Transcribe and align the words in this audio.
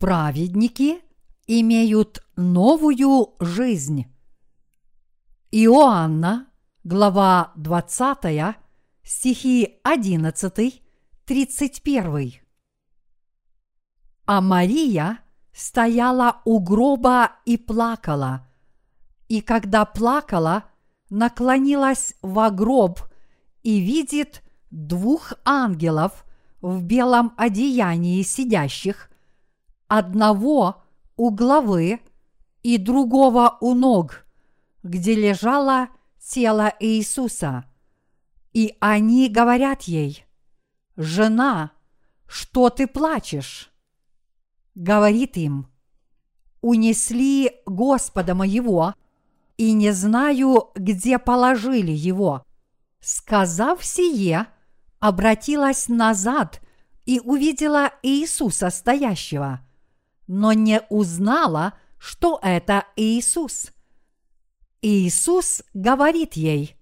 праведники 0.00 1.02
имеют 1.46 2.24
новую 2.34 3.34
жизнь. 3.38 4.06
Иоанна, 5.50 6.46
глава 6.84 7.52
20, 7.56 8.56
стихи 9.02 9.78
11, 9.84 10.82
31. 11.26 12.32
А 14.24 14.40
Мария 14.40 15.18
стояла 15.52 16.40
у 16.46 16.60
гроба 16.60 17.32
и 17.44 17.58
плакала, 17.58 18.48
и 19.28 19.42
когда 19.42 19.84
плакала, 19.84 20.64
наклонилась 21.10 22.14
во 22.22 22.50
гроб 22.50 23.00
и 23.62 23.80
видит 23.80 24.42
двух 24.70 25.34
ангелов 25.44 26.24
в 26.62 26.82
белом 26.82 27.34
одеянии 27.36 28.22
сидящих, 28.22 29.09
одного 29.90 30.82
у 31.16 31.30
главы 31.30 32.00
и 32.62 32.78
другого 32.78 33.58
у 33.60 33.74
ног, 33.74 34.24
где 34.84 35.16
лежало 35.16 35.88
тело 36.24 36.72
Иисуса. 36.78 37.64
И 38.52 38.76
они 38.78 39.28
говорят 39.28 39.82
ей, 39.82 40.24
«Жена, 40.96 41.72
что 42.26 42.70
ты 42.70 42.86
плачешь?» 42.86 43.72
Говорит 44.76 45.36
им, 45.36 45.66
«Унесли 46.60 47.50
Господа 47.66 48.36
моего, 48.36 48.94
и 49.56 49.72
не 49.72 49.90
знаю, 49.90 50.70
где 50.76 51.18
положили 51.18 51.92
его». 51.92 52.44
Сказав 53.00 53.84
сие, 53.84 54.46
обратилась 55.00 55.88
назад 55.88 56.60
и 57.06 57.18
увидела 57.18 57.92
Иисуса 58.02 58.70
стоящего, 58.70 59.60
но 60.32 60.52
не 60.52 60.80
узнала, 60.90 61.72
что 61.98 62.38
это 62.40 62.84
Иисус. 62.94 63.72
Иисус 64.80 65.64
говорит 65.74 66.34
ей, 66.34 66.76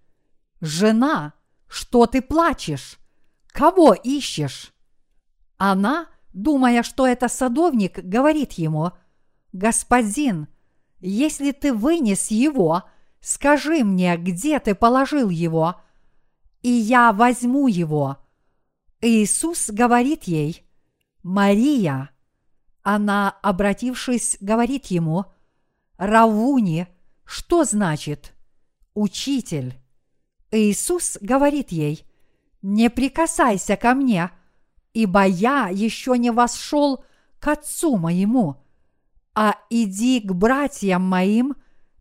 «Жена, 0.60 1.32
что 1.66 2.04
ты 2.04 2.20
плачешь? 2.20 2.98
Кого 3.46 3.94
ищешь?» 3.94 4.74
Она, 5.56 6.08
думая, 6.34 6.82
что 6.82 7.06
это 7.06 7.28
садовник, 7.28 8.00
говорит 8.00 8.52
ему, 8.52 8.92
«Господин, 9.54 10.48
если 11.00 11.52
ты 11.52 11.72
вынес 11.72 12.30
его, 12.30 12.82
скажи 13.22 13.82
мне, 13.82 14.18
где 14.18 14.60
ты 14.60 14.74
положил 14.74 15.30
его, 15.30 15.80
и 16.60 16.68
я 16.68 17.14
возьму 17.14 17.66
его». 17.66 18.18
Иисус 19.00 19.70
говорит 19.70 20.24
ей, 20.24 20.66
«Мария». 21.22 22.10
Она, 22.82 23.36
обратившись, 23.42 24.38
говорит 24.40 24.86
ему, 24.86 25.26
«Равуни», 25.96 26.86
что 27.24 27.64
значит 27.64 28.32
«учитель»? 28.94 29.78
Иисус 30.50 31.18
говорит 31.20 31.70
ей, 31.70 32.04
«Не 32.62 32.88
прикасайся 32.88 33.76
ко 33.76 33.94
мне, 33.94 34.30
ибо 34.94 35.24
я 35.24 35.68
еще 35.68 36.16
не 36.16 36.30
вошел 36.30 37.04
к 37.38 37.48
Отцу 37.48 37.96
моему, 37.96 38.56
а 39.34 39.56
иди 39.70 40.20
к 40.20 40.32
братьям 40.32 41.02
моим 41.02 41.54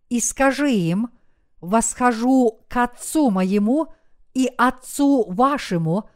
и 0.10 0.20
скажи 0.20 0.72
им, 0.72 1.10
восхожу 1.60 2.62
к 2.70 2.78
Отцу 2.78 3.30
моему 3.30 3.88
и 4.34 4.50
Отцу 4.58 5.26
вашему, 5.30 6.10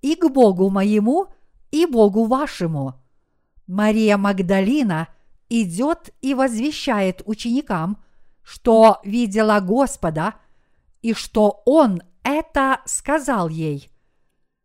и 0.00 0.16
к 0.16 0.28
Богу 0.28 0.70
моему 0.70 1.26
и 1.70 1.84
Богу 1.86 2.24
вашему». 2.24 3.03
Мария 3.66 4.16
Магдалина 4.16 5.08
идет 5.48 6.10
и 6.20 6.34
возвещает 6.34 7.22
ученикам, 7.24 8.02
что 8.42 9.00
видела 9.04 9.60
Господа 9.60 10.34
и 11.02 11.14
что 11.14 11.62
Он 11.64 12.02
это 12.22 12.80
сказал 12.84 13.48
ей. 13.48 13.90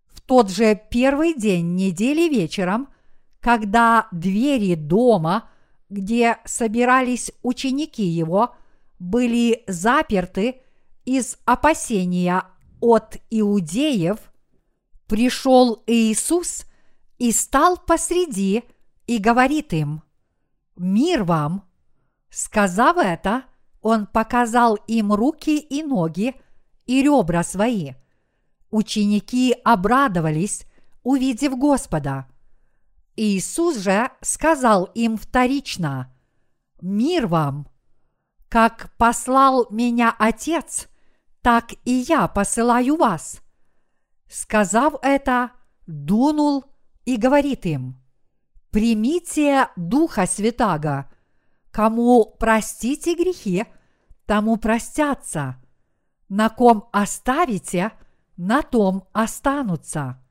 В 0.08 0.22
тот 0.22 0.50
же 0.50 0.80
первый 0.90 1.34
день 1.34 1.76
недели 1.76 2.30
вечером, 2.30 2.90
когда 3.40 4.08
двери 4.12 4.76
дома, 4.76 5.50
где 5.90 6.38
собирались 6.46 7.32
ученики 7.42 8.04
его, 8.04 8.56
были 9.00 9.64
заперты 9.68 10.62
из 11.06 11.38
опасения 11.46 12.44
от 12.82 13.18
иудеев, 13.30 14.20
пришел 15.08 15.84
Иисус 15.88 16.66
и 17.18 17.32
стал 17.32 17.78
посреди 17.78 18.64
и 19.10 19.18
говорит 19.18 19.74
им, 19.74 20.04
«Мир 20.76 21.24
вам!» 21.24 21.64
Сказав 22.30 22.98
это, 22.98 23.46
он 23.82 24.06
показал 24.06 24.76
им 24.86 25.12
руки 25.12 25.58
и 25.58 25.82
ноги 25.82 26.36
и 26.86 27.02
ребра 27.02 27.42
свои. 27.42 27.94
Ученики 28.70 29.56
обрадовались, 29.64 30.66
увидев 31.02 31.58
Господа. 31.58 32.28
Иисус 33.16 33.78
же 33.78 34.12
сказал 34.22 34.84
им 34.94 35.18
вторично, 35.18 36.14
«Мир 36.80 37.26
вам! 37.26 37.68
Как 38.48 38.96
послал 38.96 39.66
меня 39.72 40.16
Отец, 40.20 40.88
так 41.42 41.74
и 41.84 41.94
я 41.94 42.28
посылаю 42.28 42.96
вас». 42.96 43.42
Сказав 44.28 44.94
это, 45.02 45.50
дунул 45.88 46.64
и 47.06 47.18
говорит 47.18 47.66
им, 47.66 48.00
«Примите 48.72 49.68
Духа 49.76 50.28
Святаго, 50.28 51.10
Кому 51.72 52.36
простите 52.40 53.16
грехи, 53.16 53.66
тому 54.26 54.58
простятся. 54.58 55.58
На 56.28 56.50
ком 56.50 56.90
оставите, 56.92 57.92
на 58.38 58.62
том 58.62 59.08
останутся. 59.14 60.22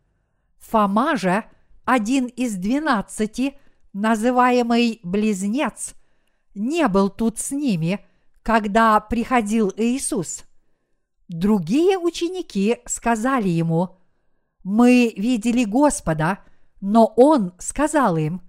Фома 0.59 1.17
же, 1.17 1.45
один 1.85 2.27
из 2.27 2.57
двенадцати, 2.57 3.59
называемый 3.93 5.01
близнец, 5.03 5.95
не 6.55 6.87
был 6.89 7.09
тут 7.09 7.39
с 7.39 7.51
ними, 7.51 8.05
когда 8.43 9.01
приходил 9.01 9.73
Иисус. 9.77 10.45
Другие 11.29 11.99
ученики 11.99 12.79
сказали 12.87 13.49
ему, 13.49 13.97
«Мы 14.65 15.13
видели 15.17 15.65
Господа», 15.65 16.45
но 16.81 17.13
он 17.17 17.53
сказал 17.59 18.17
им, 18.17 18.43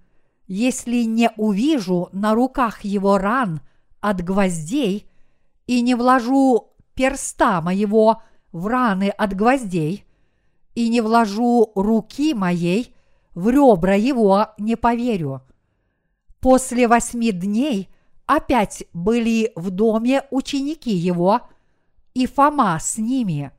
если 0.46 1.04
не 1.04 1.30
увижу 1.36 2.08
на 2.12 2.34
руках 2.34 2.84
его 2.84 3.18
ран 3.18 3.60
от 4.00 4.22
гвоздей 4.22 5.08
и 5.66 5.80
не 5.80 5.94
вложу 5.94 6.72
перста 6.94 7.60
моего 7.60 8.22
в 8.52 8.66
раны 8.66 9.10
от 9.10 9.34
гвоздей 9.34 10.04
и 10.74 10.88
не 10.88 11.00
вложу 11.00 11.72
руки 11.74 12.34
моей 12.34 12.94
в 13.34 13.48
ребра 13.48 13.94
его, 13.94 14.48
не 14.58 14.76
поверю. 14.76 15.42
После 16.40 16.88
восьми 16.88 17.32
дней 17.32 17.88
опять 18.26 18.84
были 18.92 19.52
в 19.54 19.70
доме 19.70 20.24
ученики 20.30 20.90
его, 20.90 21.42
и 22.14 22.26
Фома 22.26 22.78
с 22.80 22.98
ними. 22.98 23.52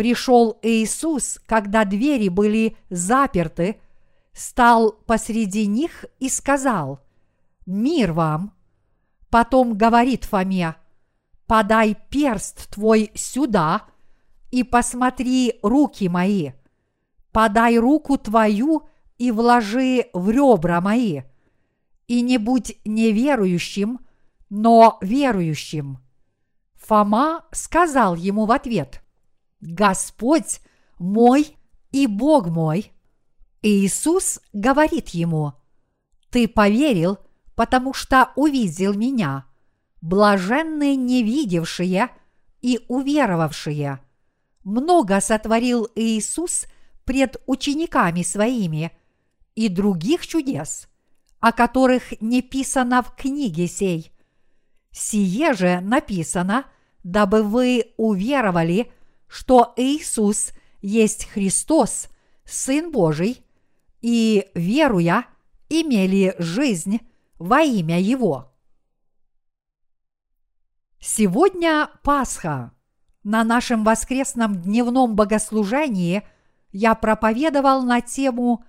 Пришел 0.00 0.58
Иисус, 0.62 1.38
когда 1.44 1.84
двери 1.84 2.28
были 2.28 2.74
заперты– 2.88 3.76
стал 4.32 4.92
посреди 4.92 5.66
них 5.66 6.06
и 6.18 6.30
сказал, 6.30 7.00
«Мир 7.66 8.14
вам!» 8.14 8.54
Потом 9.28 9.76
говорит 9.76 10.24
Фоме, 10.24 10.76
«Подай 11.46 11.98
перст 12.08 12.70
твой 12.70 13.10
сюда 13.14 13.82
и 14.50 14.64
посмотри 14.64 15.58
руки 15.62 16.08
мои. 16.08 16.52
Подай 17.30 17.76
руку 17.76 18.16
твою 18.16 18.88
и 19.18 19.30
вложи 19.30 20.06
в 20.14 20.30
ребра 20.30 20.80
мои. 20.80 21.24
И 22.08 22.22
не 22.22 22.38
будь 22.38 22.78
неверующим, 22.86 24.00
но 24.48 24.96
верующим». 25.02 25.98
Фома 26.76 27.44
сказал 27.52 28.16
ему 28.16 28.46
в 28.46 28.52
ответ, 28.52 29.02
«Господь 29.60 30.60
мой 30.98 31.56
и 31.92 32.06
Бог 32.06 32.48
мой». 32.48 32.92
Иисус 33.62 34.40
говорит 34.52 35.10
ему, 35.10 35.52
«Ты 36.30 36.48
поверил, 36.48 37.18
потому 37.54 37.92
что 37.92 38.32
увидел 38.36 38.94
меня, 38.94 39.44
блаженные 40.00 40.96
невидевшие 40.96 42.10
и 42.62 42.80
уверовавшие». 42.88 44.00
Много 44.64 45.20
сотворил 45.20 45.88
Иисус 45.94 46.66
пред 47.04 47.42
учениками 47.46 48.22
своими 48.22 48.92
и 49.54 49.68
других 49.68 50.26
чудес, 50.26 50.88
о 51.40 51.52
которых 51.52 52.20
не 52.20 52.42
писано 52.42 53.02
в 53.02 53.14
книге 53.16 53.66
сей. 53.66 54.12
Сие 54.92 55.54
же 55.54 55.80
написано, 55.80 56.66
дабы 57.02 57.42
вы 57.42 57.92
уверовали, 57.96 58.92
что 59.30 59.72
Иисус 59.76 60.50
есть 60.82 61.26
Христос, 61.26 62.08
Сын 62.44 62.90
Божий– 62.90 63.44
и, 64.00 64.50
веруя, 64.54 65.26
имели 65.68 66.34
жизнь 66.38 67.00
во 67.38 67.60
имя 67.60 68.00
Его. 68.00 68.52
Сегодня 70.98 71.90
Пасха. 72.02 72.72
На 73.22 73.44
нашем 73.44 73.84
воскресном 73.84 74.62
дневном 74.62 75.14
богослужении 75.14 76.22
я 76.72 76.94
проповедовал 76.94 77.82
на 77.82 78.00
тему 78.00 78.64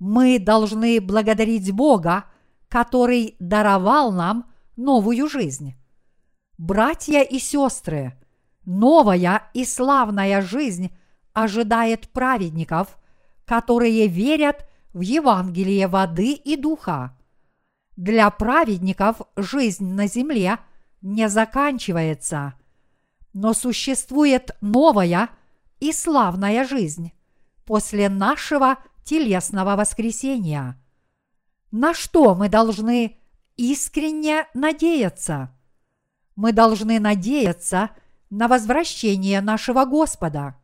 «Мы 0.00 0.40
должны 0.40 1.00
благодарить 1.00 1.70
Бога, 1.70 2.24
который 2.68 3.36
даровал 3.38 4.10
нам 4.10 4.50
новую 4.76 5.28
жизнь». 5.28 5.74
Братья 6.58 7.20
и 7.22 7.38
сестры, 7.38 8.18
новая 8.66 9.44
и 9.54 9.64
славная 9.64 10.42
жизнь 10.42 10.94
ожидает 11.32 12.10
праведников, 12.10 12.98
которые 13.46 14.06
верят 14.06 14.68
в 14.92 15.00
Евангелие 15.00 15.88
воды 15.88 16.32
и 16.32 16.56
духа. 16.56 17.16
Для 17.96 18.28
праведников 18.30 19.22
жизнь 19.36 19.94
на 19.94 20.06
земле 20.06 20.58
не 21.00 21.30
заканчивается– 21.30 22.52
но 23.36 23.52
существует 23.52 24.56
новая 24.62 25.28
и 25.78 25.92
славная 25.92 26.66
жизнь 26.66 27.12
после 27.66 28.08
нашего 28.08 28.78
телесного 29.04 29.76
воскресения. 29.76 30.82
На 31.70 31.92
что 31.92 32.34
мы 32.34 32.48
должны 32.48 33.18
искренне 33.58 34.46
надеяться? 34.54 35.54
Мы 36.34 36.52
должны 36.52 36.98
надеяться 36.98 37.90
на 38.30 38.48
возвращение 38.48 39.40
нашего 39.40 39.84
Господа. 39.84 40.56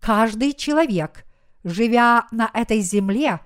Каждый 0.00 0.52
человек, 0.52 1.24
живя 1.62 2.26
на 2.30 2.50
этой 2.52 2.80
земле, 2.80 3.40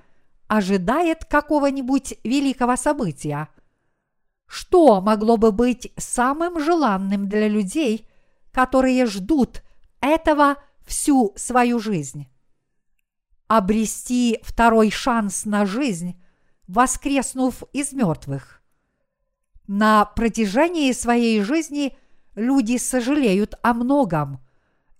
ожидает 0.47 1.25
какого-нибудь 1.25 2.15
великого 2.25 2.77
события. 2.77 3.49
Что 4.47 5.01
могло 5.01 5.37
бы 5.37 5.53
быть 5.53 5.93
самым 5.97 6.63
желанным 6.63 7.29
для 7.29 7.49
людей– 7.49 8.09
которые 8.59 9.07
ждут 9.07 9.63
этого 10.01 10.57
всю 10.85 11.33
свою 11.37 11.79
жизнь. 11.79 12.27
Обрести 13.47 14.41
второй 14.43 14.91
шанс 14.91 15.45
на 15.45 15.65
жизнь, 15.65 16.21
воскреснув 16.67 17.63
из 17.73 17.93
мертвых. 17.93 18.61
На 19.69 20.05
протяжении 20.07 20.91
своей 20.91 21.41
жизни 21.43 21.97
люди 22.39 22.79
сожалеют 22.79 23.55
о 23.63 23.75
многом, 23.75 24.41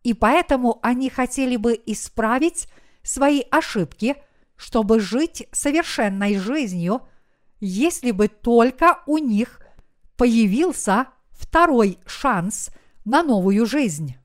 и 0.03 0.15
поэтому 0.15 0.79
они 0.83 1.09
хотели 1.11 1.57
бы 1.57 1.81
исправить 1.87 2.69
свои 3.03 3.43
ошибки, 3.51 4.17
чтобы 4.57 5.01
жить 5.01 5.47
совершенной 5.53 6.37
жизнью, 6.37 7.03
если 7.61 8.11
бы 8.11 8.29
только 8.29 9.03
у 9.07 9.19
них 9.19 9.61
появился 10.17 11.07
второй 11.31 11.99
шанс– 12.07 12.71
на 13.09 13.23
новую 13.23 13.65
жизнь. 13.65 14.17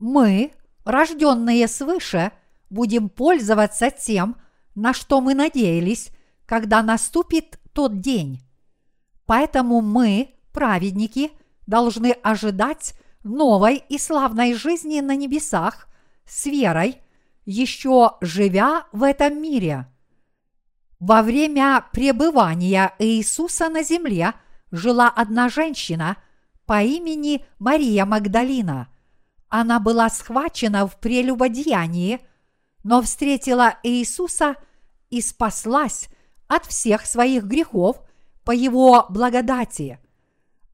Мы, 0.00 0.52
рожденные 0.84 1.68
свыше, 1.68 2.32
будем 2.68 3.08
пользоваться 3.08 3.90
тем, 3.90 4.36
на 4.74 4.92
что 4.92 5.20
мы 5.20 5.34
надеялись, 5.34 6.08
когда 6.44 6.82
наступит 6.82 7.60
тот 7.72 8.00
день. 8.00 8.42
Поэтому 9.26 9.80
мы, 9.80 10.34
праведники, 10.52 11.30
должны 11.66 12.12
ожидать 12.22 12.94
новой 13.22 13.82
и 13.88 13.98
славной 13.98 14.54
жизни 14.54 15.00
на 15.00 15.16
небесах 15.16 15.88
с 16.26 16.46
верой, 16.46 17.00
еще 17.44 18.12
живя 18.20 18.86
в 18.92 19.02
этом 19.02 19.40
мире. 19.40 19.86
Во 21.00 21.22
время 21.22 21.84
пребывания 21.92 22.94
Иисуса 22.98 23.68
на 23.68 23.82
земле 23.82 24.34
жила 24.70 25.08
одна 25.08 25.48
женщина– 25.48 26.16
по 26.66 26.82
имени 26.82 27.44
Мария 27.58 28.04
Магдалина. 28.04 28.88
Она 29.48 29.80
была 29.80 30.08
схвачена 30.08 30.86
в 30.86 30.98
прелюбодеянии, 30.98 32.20
но 32.82 33.02
встретила 33.02 33.78
Иисуса 33.82 34.56
и 35.10 35.20
спаслась 35.20 36.08
от 36.48 36.66
всех 36.66 37.06
своих 37.06 37.44
грехов 37.44 38.00
по 38.44 38.50
его 38.50 39.06
благодати. 39.08 39.98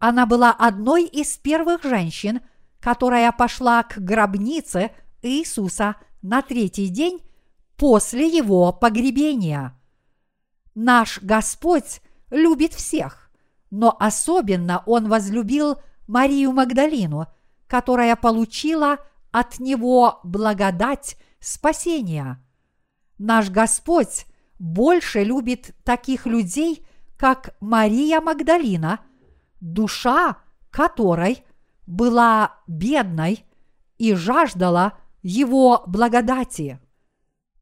Она 0.00 0.26
была 0.26 0.50
одной 0.50 1.04
из 1.04 1.38
первых 1.38 1.84
женщин, 1.84 2.40
которая 2.80 3.30
пошла 3.30 3.84
к 3.84 3.98
гробнице 3.98 4.90
Иисуса 5.22 5.94
на 6.22 6.42
третий 6.42 6.88
день 6.88 7.20
после 7.76 8.26
его 8.26 8.72
погребения. 8.72 9.78
Наш 10.74 11.22
Господь 11.22 12.00
любит 12.30 12.74
всех 12.74 13.30
но 13.70 13.96
особенно 13.98 14.82
он 14.86 15.08
возлюбил 15.08 15.80
Марию 16.06 16.52
Магдалину, 16.52 17.26
которая 17.66 18.16
получила 18.16 18.98
от 19.30 19.60
него 19.60 20.20
благодать 20.24 21.16
спасения. 21.38 22.42
Наш 23.18 23.48
Господь 23.48 24.26
больше 24.58 25.22
любит 25.22 25.74
таких 25.84 26.26
людей, 26.26 26.84
как 27.16 27.54
Мария 27.60 28.20
Магдалина, 28.20 29.00
душа 29.60 30.38
которой 30.70 31.44
была 31.86 32.56
бедной 32.66 33.44
и 33.98 34.14
жаждала 34.14 34.94
его 35.22 35.82
благодати. 35.86 36.80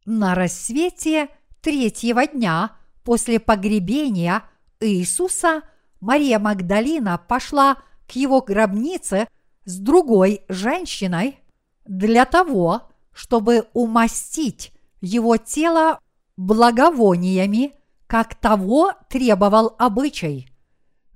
На 0.04 0.34
рассвете 0.34 1.28
третьего 1.60 2.26
дня 2.26 2.76
после 3.02 3.40
погребения 3.40 4.42
Иисуса– 4.80 5.62
Мария 6.00 6.38
Магдалина 6.38 7.18
пошла 7.18 7.78
к 8.06 8.12
его 8.12 8.40
гробнице 8.40 9.28
с 9.64 9.78
другой 9.78 10.42
женщиной 10.48 11.40
для 11.84 12.24
того, 12.24 12.82
чтобы 13.12 13.66
умастить 13.72 14.72
его 15.00 15.36
тело 15.36 15.98
благовониями, 16.36 17.72
как 18.06 18.34
того 18.36 18.92
требовал 19.08 19.74
обычай. 19.78 20.48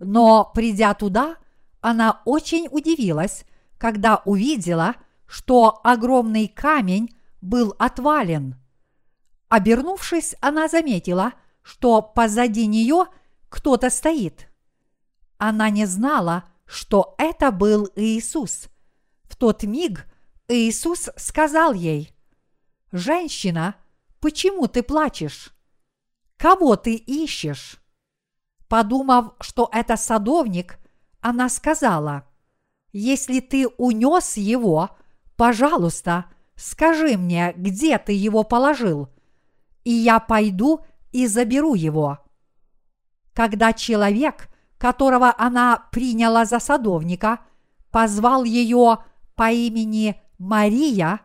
Но, 0.02 0.50
придя 0.54 0.92
туда, 0.92 1.36
она 1.80 2.20
очень 2.26 2.68
удивилась, 2.70 3.44
когда 3.78 4.20
увидела, 4.26 4.96
что 5.26 5.80
огромный 5.82 6.48
камень 6.48 7.16
был 7.40 7.74
отвален. 7.78 8.56
Обернувшись, 9.48 10.34
она 10.42 10.68
заметила, 10.68 11.32
что 11.62 12.02
позади 12.02 12.66
нее 12.66 13.06
кто-то 13.48 13.88
стоит– 13.88 14.48
она 15.44 15.70
не 15.70 15.86
знала, 15.86 16.44
что 16.66 17.16
это 17.18 17.50
был 17.50 17.90
Иисус. 17.96 18.68
В 19.24 19.34
тот 19.34 19.64
миг 19.64 20.06
Иисус 20.46 21.10
сказал 21.16 21.72
ей, 21.72 22.14
«Женщина, 22.92 23.74
почему 24.20 24.68
ты 24.68 24.84
плачешь? 24.84 25.50
Кого 26.36 26.76
ты 26.76 26.94
ищешь?» 26.94 27.81
Подумав, 28.72 29.34
что 29.38 29.68
это 29.70 29.98
садовник, 29.98 30.78
она 31.20 31.50
сказала, 31.50 32.24
«Если 32.90 33.40
ты 33.40 33.68
унес 33.68 34.38
его, 34.38 34.96
пожалуйста, 35.36 36.24
скажи 36.56 37.18
мне, 37.18 37.52
где 37.54 37.98
ты 37.98 38.12
его 38.12 38.44
положил, 38.44 39.10
и 39.84 39.90
я 39.90 40.20
пойду 40.20 40.80
и 41.10 41.26
заберу 41.26 41.74
его». 41.74 42.20
Когда 43.34 43.74
человек 43.74 44.48
которого 44.78 45.34
она 45.36 45.84
приняла 45.92 46.46
за 46.46 46.58
садовника, 46.58 47.40
позвал 47.90 48.42
ее 48.42 49.00
по 49.36 49.52
имени 49.52 50.18
Мария, 50.38 51.20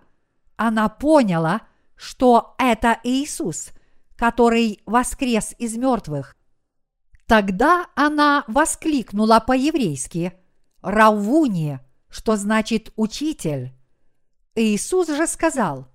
она 0.57 0.89
поняла, 0.89 1.61
что 1.95 2.55
это 2.57 2.99
Иисус, 3.05 3.69
который 4.17 4.81
воскрес 4.85 5.55
из 5.57 5.77
мертвых. 5.77 6.37
Тогда 7.27 7.88
она 7.93 8.46
воскликнула 8.48 9.43
по-еврейски 9.46 10.31
«Равуни», 10.81 11.79
что 12.10 12.38
значит 12.38 12.93
«учитель». 12.96 13.74
Иисус 14.55 15.10
же 15.10 15.27
сказал 15.27 15.89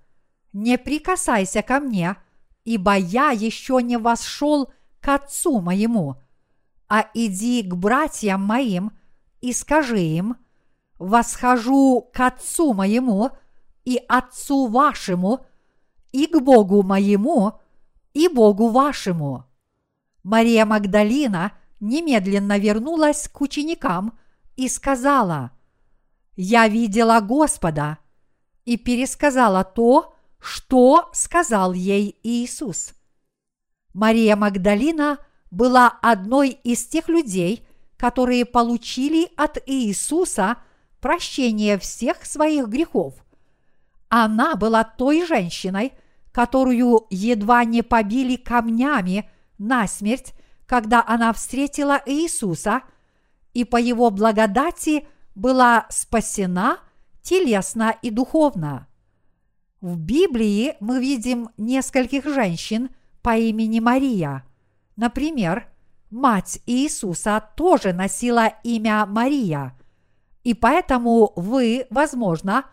«Не 0.53 0.77
прикасайся 0.77 1.63
ко 1.63 1.79
мне, 1.79 2.17
ибо 2.65 2.95
я 2.95 3.31
еще 3.31 3.81
не 3.81 3.97
восшел 3.97 4.71
к 5.01 5.07
Отцу 5.09 5.59
моему, 5.59 6.21
а 6.87 7.09
иди 7.15 7.63
к 7.63 7.73
братьям 7.73 8.41
моим 8.43 8.91
и 9.41 9.53
скажи 9.53 9.99
им, 9.99 10.37
восхожу 10.99 12.11
к 12.13 12.19
Отцу 12.19 12.73
моему 12.73 13.31
и 13.85 13.99
Отцу 14.07 14.67
вашему, 14.67 15.43
и 16.11 16.27
к 16.27 16.39
Богу 16.39 16.83
моему, 16.83 17.53
и 18.13 18.27
Богу 18.27 18.67
вашему. 18.69 19.45
Мария 20.23 20.65
Магдалина 20.65 21.51
немедленно 21.79 22.57
вернулась 22.57 23.27
к 23.27 23.41
ученикам 23.41 24.17
и 24.55 24.67
сказала, 24.69 25.51
«Я 26.35 26.67
видела 26.67 27.19
Господа», 27.19 27.97
и 28.65 28.77
пересказала 28.77 29.63
то, 29.63 30.15
что 30.39 31.09
сказал 31.13 31.73
ей 31.73 32.17
Иисус. 32.23 32.93
Мария 33.93 34.35
Магдалина 34.35 35.19
была 35.51 35.87
одной 36.01 36.49
из 36.49 36.85
тех 36.87 37.09
людей, 37.09 37.65
которые 37.97 38.45
получили 38.45 39.29
от 39.37 39.57
Иисуса 39.65 40.57
прощение 40.99 41.77
всех 41.77 42.25
своих 42.25 42.67
грехов. 42.67 43.13
Она 44.09 44.55
была 44.55 44.83
той 44.83 45.25
женщиной, 45.25 45.93
которую 46.31 47.05
едва 47.09 47.63
не 47.65 47.81
побили 47.81 48.35
камнями 48.35 49.29
насмерть, 49.57 50.33
когда 50.65 51.03
она 51.05 51.33
встретила 51.33 52.01
Иисуса, 52.05 52.81
и 53.53 53.63
по 53.65 53.77
его 53.77 54.09
благодати 54.09 55.07
была 55.35 55.85
спасена 55.89 56.79
телесно 57.21 57.95
и 58.01 58.09
духовно. 58.09 58.87
В 59.81 59.97
Библии 59.97 60.75
мы 60.79 60.99
видим 60.99 61.49
нескольких 61.57 62.25
женщин 62.25 62.89
по 63.21 63.35
имени 63.37 63.79
Мария. 63.79 64.45
Например, 64.95 65.67
мать 66.09 66.61
Иисуса 66.65 67.43
тоже 67.55 67.93
носила 67.93 68.53
имя 68.63 69.05
Мария, 69.05 69.75
и 70.43 70.53
поэтому 70.53 71.33
вы, 71.35 71.87
возможно, 71.89 72.65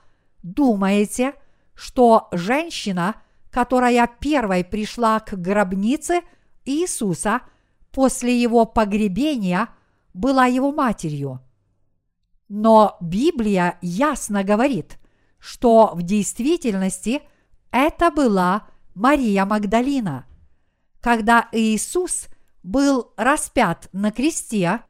думаете, 0.42 1.34
что 1.74 2.28
женщина, 2.32 3.16
которая 3.50 4.08
первой 4.20 4.64
пришла 4.64 5.20
к 5.20 5.34
гробнице 5.34 6.22
Иисуса 6.64 7.42
после 7.92 8.40
его 8.40 8.66
погребения, 8.66 9.68
была 10.12 10.46
его 10.46 10.72
матерью. 10.72 11.40
Но 12.48 12.96
Библия 13.00 13.78
ясно 13.80 14.42
говорит, 14.42 14.98
что 15.38 15.92
в 15.94 16.02
действительности 16.02 17.22
это 17.70 18.10
была 18.10 18.66
Мария 18.94 19.44
Магдалина. 19.44 20.26
Когда 21.00 21.48
Иисус 21.52 22.26
был 22.62 23.12
распят 23.16 23.88
на 23.92 24.10
кресте, 24.10 24.80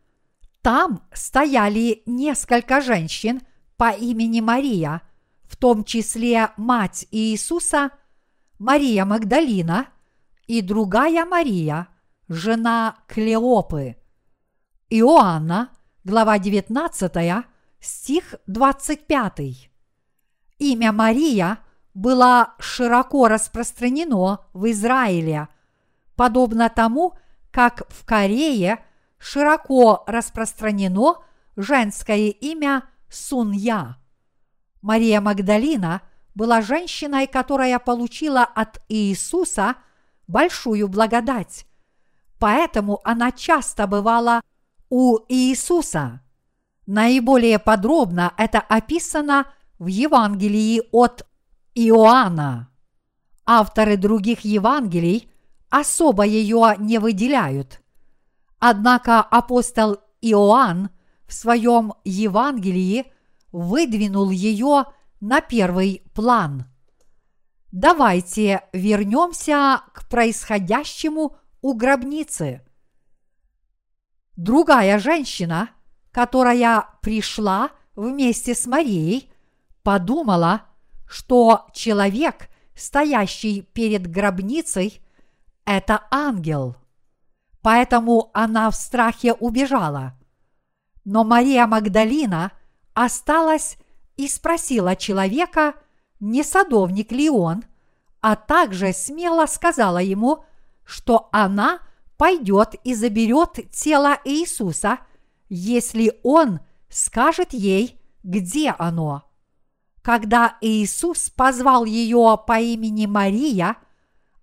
там 0.62 1.02
стояли 1.12 2.02
несколько 2.06 2.80
женщин 2.80 3.40
по 3.76 3.90
имени 3.90 4.40
Мария, 4.40 5.02
в 5.44 5.56
том 5.56 5.84
числе 5.84 6.50
мать 6.56 7.06
Иисуса, 7.10 7.90
Мария 8.58 9.04
Магдалина 9.04 9.88
и 10.50 10.62
другая 10.62 11.24
Мария, 11.26 11.86
жена 12.28 12.96
Клеопы. 13.06 13.94
Иоанна, 14.88 15.70
глава 16.02 16.40
19, 16.40 17.44
стих 17.78 18.34
25. 18.48 19.70
Имя 20.58 20.90
Мария 20.90 21.58
было 21.94 22.54
широко 22.58 23.28
распространено 23.28 24.40
в 24.52 24.68
Израиле, 24.72 25.46
подобно 26.16 26.68
тому, 26.68 27.14
как 27.52 27.84
в 27.88 28.04
Корее 28.04 28.84
широко 29.18 30.02
распространено 30.08 31.18
женское 31.54 32.30
имя 32.30 32.82
Сунья. 33.08 33.98
Мария 34.82 35.20
Магдалина 35.20 36.02
была 36.34 36.60
женщиной, 36.60 37.28
которая 37.28 37.78
получила 37.78 38.42
от 38.42 38.82
Иисуса 38.88 39.76
большую 40.30 40.88
благодать. 40.88 41.66
Поэтому 42.38 43.00
она 43.04 43.32
часто 43.32 43.86
бывала 43.86 44.40
у 44.88 45.18
Иисуса. 45.28 46.20
Наиболее 46.86 47.58
подробно 47.58 48.32
это 48.36 48.60
описано 48.60 49.46
в 49.78 49.86
Евангелии 49.86 50.82
от 50.92 51.26
Иоанна. 51.74 52.70
Авторы 53.44 53.96
других 53.96 54.40
Евангелий 54.40 55.30
особо 55.68 56.24
ее 56.24 56.74
не 56.78 56.98
выделяют. 56.98 57.80
Однако 58.58 59.20
апостол 59.20 59.98
Иоанн 60.20 60.90
в 61.26 61.32
своем 61.32 61.94
Евангелии 62.04 63.12
выдвинул 63.52 64.30
ее 64.30 64.84
на 65.20 65.40
первый 65.40 66.02
план. 66.14 66.69
Давайте 67.72 68.62
вернемся 68.72 69.82
к 69.92 70.08
происходящему 70.08 71.36
у 71.62 71.74
гробницы. 71.74 72.62
Другая 74.36 74.98
женщина, 74.98 75.70
которая 76.10 76.86
пришла 77.00 77.70
вместе 77.94 78.54
с 78.54 78.66
Марией, 78.66 79.30
подумала, 79.84 80.62
что 81.08 81.68
человек, 81.72 82.48
стоящий 82.74 83.62
перед 83.62 84.10
гробницей, 84.10 85.00
это 85.64 86.02
ангел. 86.10 86.74
Поэтому 87.62 88.30
она 88.32 88.70
в 88.70 88.74
страхе 88.74 89.34
убежала. 89.34 90.18
Но 91.04 91.22
Мария 91.22 91.66
Магдалина 91.66 92.50
осталась 92.94 93.76
и 94.16 94.26
спросила 94.26 94.96
человека, 94.96 95.74
не 96.20 96.42
садовник 96.42 97.10
ли 97.12 97.28
он, 97.28 97.64
а 98.20 98.36
также 98.36 98.92
смело 98.92 99.46
сказала 99.46 99.98
ему, 99.98 100.44
что 100.84 101.28
она 101.32 101.80
пойдет 102.16 102.74
и 102.84 102.94
заберет 102.94 103.70
тело 103.72 104.18
Иисуса, 104.24 104.98
если 105.48 106.20
он 106.22 106.60
скажет 106.90 107.52
ей, 107.52 107.98
где 108.22 108.70
оно. 108.78 109.24
Когда 110.02 110.56
Иисус 110.60 111.30
позвал 111.30 111.84
ее 111.84 112.38
по 112.46 112.60
имени 112.60 113.06
Мария, 113.06 113.76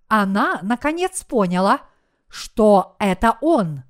она 0.08 0.58
наконец 0.62 1.22
поняла, 1.24 1.80
что 2.28 2.96
это 2.98 3.38
он. 3.40 3.82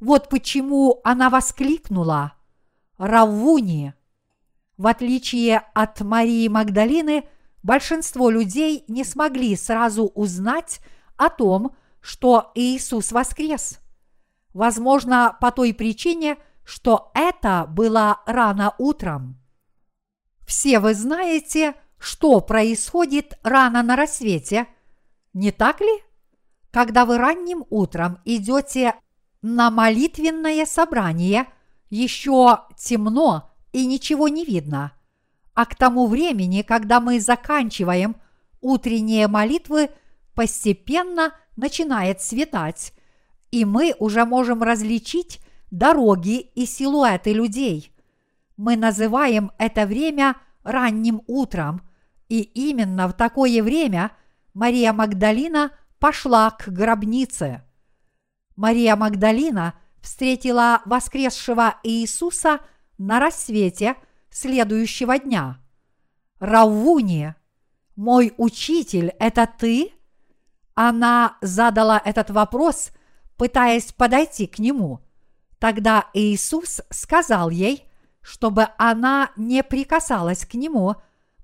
Вот 0.00 0.28
почему 0.28 1.00
она 1.04 1.30
воскликнула 1.30 2.32
«Равуни!». 2.98 3.94
В 4.76 4.86
отличие 4.86 5.58
от 5.74 6.00
Марии 6.00 6.48
Магдалины, 6.48 7.28
большинство 7.62 8.30
людей 8.30 8.84
не 8.88 9.04
смогли 9.04 9.54
сразу 9.56 10.06
узнать 10.06 10.80
о 11.16 11.28
том, 11.28 11.76
что 12.00 12.50
Иисус 12.54 13.12
воскрес. 13.12 13.78
Возможно, 14.54 15.36
по 15.40 15.50
той 15.50 15.72
причине, 15.72 16.36
что 16.64 17.10
это 17.14 17.66
было 17.68 18.20
рано 18.26 18.74
утром. 18.78 19.38
Все 20.46 20.80
вы 20.80 20.94
знаете, 20.94 21.74
что 21.98 22.40
происходит 22.40 23.38
рано 23.42 23.82
на 23.82 23.94
рассвете, 23.96 24.66
не 25.32 25.52
так 25.52 25.80
ли? 25.80 26.02
Когда 26.70 27.04
вы 27.04 27.18
ранним 27.18 27.64
утром 27.70 28.18
идете 28.24 28.94
на 29.40 29.70
молитвенное 29.70 30.66
собрание, 30.66 31.46
еще 31.90 32.60
темно 32.76 33.51
и 33.72 33.86
ничего 33.86 34.28
не 34.28 34.44
видно. 34.44 34.92
А 35.54 35.66
к 35.66 35.74
тому 35.74 36.06
времени, 36.06 36.62
когда 36.62 37.00
мы 37.00 37.20
заканчиваем 37.20 38.16
утренние 38.60 39.28
молитвы, 39.28 39.90
постепенно 40.34 41.34
начинает 41.56 42.22
светать, 42.22 42.92
и 43.50 43.64
мы 43.64 43.94
уже 43.98 44.24
можем 44.24 44.62
различить 44.62 45.40
дороги 45.70 46.40
и 46.54 46.64
силуэты 46.64 47.32
людей 47.32 47.92
мы 48.56 48.76
называем 48.76 49.50
это 49.58 49.86
время 49.86 50.36
ранним 50.62 51.22
утром, 51.26 51.82
и 52.28 52.42
именно 52.42 53.08
в 53.08 53.12
такое 53.12 53.62
время 53.62 54.12
Мария 54.54 54.92
Магдалина 54.92 55.72
пошла 55.98 56.50
к 56.50 56.68
гробнице. 56.68 57.62
Мария 58.56 58.94
Магдалина 58.96 59.74
встретила 60.00 60.82
воскресшего 60.84 61.74
Иисуса 61.82 62.60
на 63.06 63.20
рассвете 63.20 63.96
следующего 64.30 65.18
дня. 65.18 65.58
Равуни, 66.38 67.34
мой 67.96 68.32
учитель, 68.36 69.14
это 69.18 69.46
ты? 69.46 69.92
Она 70.74 71.36
задала 71.40 72.00
этот 72.04 72.30
вопрос, 72.30 72.90
пытаясь 73.36 73.92
подойти 73.92 74.46
к 74.46 74.58
нему. 74.58 75.00
Тогда 75.58 76.08
Иисус 76.14 76.80
сказал 76.90 77.50
ей– 77.50 77.86
чтобы 78.22 78.68
она 78.78 79.30
не 79.36 79.62
прикасалась 79.62 80.46
к 80.46 80.54
нему, 80.54 80.94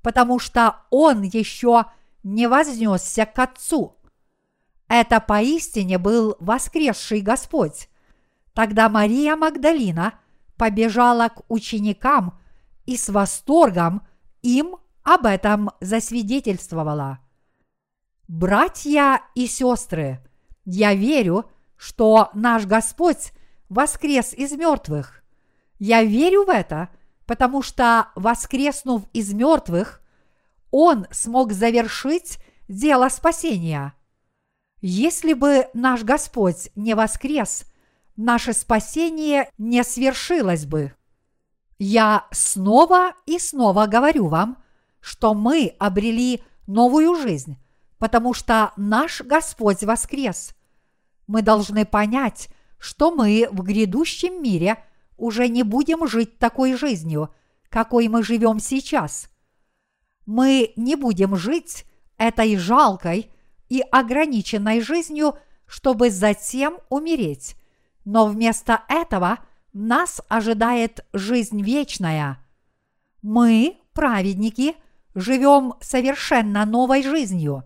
потому 0.01 0.39
что 0.39 0.77
он 0.91 1.23
еще 1.23 1.87
не 2.23 2.49
вознесся 2.49 3.27
к 3.27 3.39
Отцу. 3.39 3.97
Это 4.87 5.21
поистине 5.21 5.99
был 5.99 6.37
воскресший 6.39 7.21
Господь. 7.21 7.89
Тогда 8.55 8.89
Мария 8.89 9.37
Магдалина 9.37 10.15
побежала 10.59 11.29
к 11.29 11.43
ученикам 11.49 12.39
и 12.85 12.97
с 12.97 13.09
восторгом 13.09 14.07
им 14.43 14.77
об 15.03 15.25
этом 15.25 15.71
засвидетельствовала. 15.81 17.21
Братья 18.27 19.23
и 19.35 19.47
сестры, 19.47 20.21
я 20.67 20.95
верю, 20.95 21.51
что 21.77 22.29
наш 22.35 22.67
Господь 22.67 23.33
воскрес 23.69 24.35
из 24.35 24.53
мертвых. 24.53 25.23
Я 25.79 26.03
верю 26.03 26.45
в 26.45 26.51
это, 26.51 26.91
потому 27.25 27.63
что, 27.63 28.09
воскреснув 28.17 29.05
из 29.13 29.33
мертвых, 29.33 30.03
Он 30.71 31.07
смог 31.11 31.53
завершить 31.53 32.39
дело 32.69 33.09
спасения. 33.09 33.95
Если 34.81 35.33
бы 35.33 35.69
наш 35.73 36.05
Господь 36.05 36.71
не 36.77 36.95
воскрес, 36.95 37.65
наше 38.19 38.53
спасение 38.53 39.51
не 39.57 39.83
свершилось 39.83 40.67
бы. 40.67 40.93
Я 41.79 42.27
снова 42.33 43.15
и 43.25 43.39
снова 43.39 43.87
говорю 43.87 44.27
вам, 44.27 44.63
что 45.01 45.33
мы 45.33 45.75
обрели 45.79 46.43
новую 46.67 47.15
жизнь, 47.15 47.57
потому 47.99 48.35
что 48.35 48.73
наш 48.77 49.23
Господь 49.23 49.85
воскрес. 49.85 50.55
Мы 51.29 51.43
должны 51.43 51.87
понять, 51.87 52.49
что 52.79 53.13
мы 53.13 53.49
в 53.51 53.63
грядущем 53.63 54.43
мире 54.43 54.85
уже 55.17 55.49
не 55.49 55.63
будем 55.63 56.07
жить 56.09 56.39
такой 56.39 56.75
жизнью, 56.75 57.33
какой 57.69 58.09
мы 58.09 58.25
живем 58.25 58.59
сейчас. 58.59 59.31
Мы 60.27 60.73
не 60.75 60.97
будем 60.97 61.37
жить 61.37 61.85
этой 62.17 62.57
жалкой 62.57 63.31
и 63.69 63.81
ограниченной 63.93 64.81
жизнью, 64.81 65.39
чтобы 65.67 66.11
затем 66.11 66.79
умереть. 66.89 67.58
Но 68.11 68.25
вместо 68.25 68.85
этого 68.89 69.41
нас 69.75 70.23
ожидает 70.29 71.05
жизнь 71.13 71.61
вечная. 71.61 72.39
Мы, 73.21 73.77
праведники, 73.93 74.77
живем 75.15 75.75
совершенно 75.83 76.65
новой 76.65 77.03
жизнью. 77.03 77.65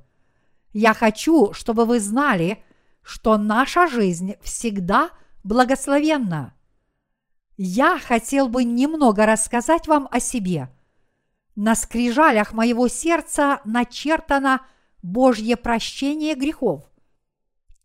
Я 0.72 0.94
хочу, 0.94 1.52
чтобы 1.52 1.84
вы 1.84 2.00
знали, 2.00 2.60
что 3.02 3.38
наша 3.38 3.86
жизнь 3.86 4.34
всегда 4.42 5.10
благословенна. 5.44 6.54
Я 7.56 8.00
хотел 8.00 8.48
бы 8.48 8.64
немного 8.64 9.26
рассказать 9.26 9.86
вам 9.86 10.08
о 10.10 10.18
себе. 10.18 10.70
На 11.54 11.76
скрижалях 11.76 12.52
моего 12.52 12.88
сердца 12.88 13.60
начертано 13.64 14.62
Божье 15.02 15.56
прощение 15.56 16.34
грехов. 16.34 16.82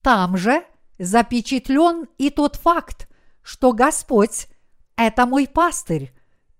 Там 0.01 0.37
же 0.37 0.65
запечатлен 0.99 2.07
и 2.17 2.29
тот 2.29 2.55
факт, 2.55 3.07
что 3.41 3.73
Господь– 3.73 4.47
это 4.95 5.25
мой 5.25 5.47
пастырь, 5.47 6.13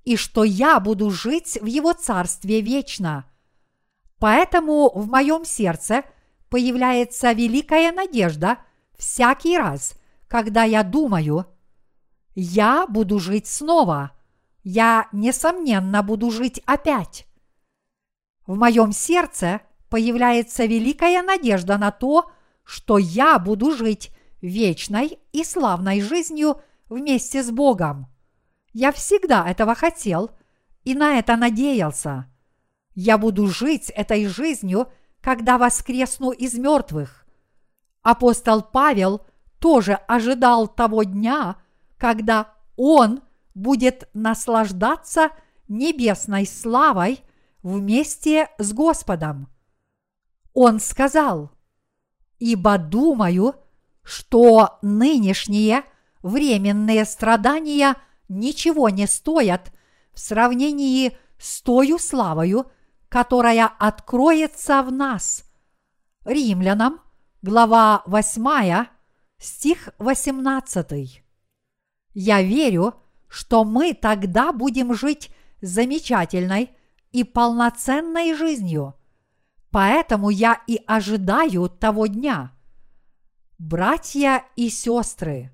и 0.06 0.15
что 0.15 0.44
я 0.44 0.79
буду 0.79 1.10
жить 1.10 1.58
в 1.62 1.65
Его 1.65 1.94
Царстве 1.94 2.62
вечно. 2.62 3.25
Поэтому 4.20 4.91
в 4.94 5.08
моем 5.08 5.46
сердце 5.46 6.03
появляется 6.50 7.34
великая 7.34 7.91
надежда 7.91 8.60
всякий 8.98 9.58
раз, 9.58 9.96
когда 10.27 10.63
я 10.63 10.84
думаю, 10.84 11.46
я 12.36 12.86
буду 12.88 13.20
жить 13.20 13.48
снова, 13.48 14.12
я, 14.63 15.08
несомненно, 15.12 16.03
буду 16.03 16.29
жить 16.29 16.62
опять. 16.65 17.25
В 18.46 18.56
моем 18.58 18.91
сердце 18.91 19.62
появляется 19.89 20.65
великая 20.65 21.24
надежда 21.24 21.77
на 21.77 21.91
то, 21.91 22.32
что 22.63 22.98
я 22.98 23.39
буду 23.39 23.72
жить 23.72 24.12
вечной 24.41 25.20
и 25.32 25.44
славной 25.44 26.01
жизнью 26.01 26.62
вместе 26.89 27.44
с 27.44 27.51
Богом. 27.51 28.08
Я 28.74 28.91
всегда 28.91 29.50
этого 29.50 29.75
хотел 29.75 30.32
и 30.84 30.96
на 30.96 31.20
это 31.20 31.36
надеялся. 31.36 32.32
Я 32.94 33.17
буду 33.17 33.48
жить 33.48 33.89
этой 33.89 34.25
жизнью, 34.27 34.91
когда 35.22 35.58
воскресну 35.58 36.32
из 36.32 36.53
мертвых. 36.53 37.25
Апостол 38.01 38.62
Павел 38.62 39.25
тоже 39.60 39.94
ожидал 39.94 40.67
того 40.67 41.03
дня, 41.03 41.58
когда 41.98 42.53
он 42.75 43.22
будет 43.53 44.10
наслаждаться 44.13 45.32
небесной 45.67 46.46
славой 46.46 47.19
вместе 47.63 48.50
с 48.58 48.71
Господом. 48.71 49.50
Он 50.54 50.80
сказал, 50.80 51.52
«Ибо 52.39 52.78
думаю, 52.78 53.56
что 54.08 54.80
нынешние 54.82 55.84
временные 56.24 57.04
страдания 57.04 57.98
ничего 58.30 58.88
не 58.88 59.06
стоят 59.06 59.74
в 60.13 60.20
сравнении 60.22 61.17
с 61.38 61.62
тою 61.62 62.00
славою, 62.00 62.72
которая 63.10 63.67
откроется 63.67 64.82
в 64.82 64.93
нас. 64.93 65.43
Римлянам, 66.24 67.02
глава 67.41 68.04
8, 68.06 68.86
стих 69.39 69.89
18. 70.00 71.22
Я 72.13 72.41
верю, 72.41 72.93
что 73.28 73.65
мы 73.65 73.93
тогда 73.93 74.54
будем 74.54 74.93
жить 74.93 75.32
замечательной 75.60 76.72
и 77.12 77.26
полноценной 77.26 78.36
жизнью. 78.36 78.96
Поэтому 79.70 80.30
я 80.30 80.62
и 80.65 80.82
ожидаю 80.88 81.67
того 81.67 82.08
дня. 82.08 82.57
Братья 83.58 84.46
и 84.56 84.70
сестры, 84.70 85.52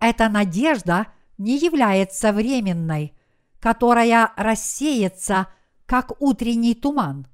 эта 0.00 0.28
надежда 0.28 1.06
не 1.38 1.56
является 1.56 2.32
временной, 2.32 3.16
которая 3.60 4.32
рассеется, 4.36 5.46
как 5.86 6.20
утренний 6.20 6.74
туман. 6.74 7.28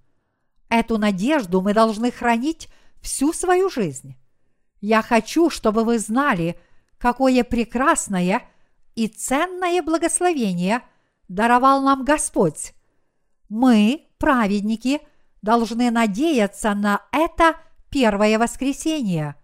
Эту 0.68 0.98
надежду 0.98 1.62
мы 1.62 1.72
должны 1.72 2.11
хранить 2.11 2.68
всю 3.01 3.33
свою 3.33 3.70
жизнь. 3.70 4.16
Я 4.83 5.01
хочу, 5.01 5.48
чтобы 5.48 5.83
вы 5.83 5.98
знали, 5.98 6.61
какое 6.98 7.42
прекрасное 7.42 8.42
и 8.94 9.09
ценное 9.09 9.83
благословение 9.83 10.83
даровал 11.29 11.81
нам 11.81 12.05
Господь. 12.05 12.75
Мы, 13.48 14.09
праведники, 14.18 15.01
должны 15.40 15.90
надеяться 15.90 16.75
на 16.75 17.01
это 17.12 17.57
первое 17.88 18.38
воскресенье. 18.38 19.37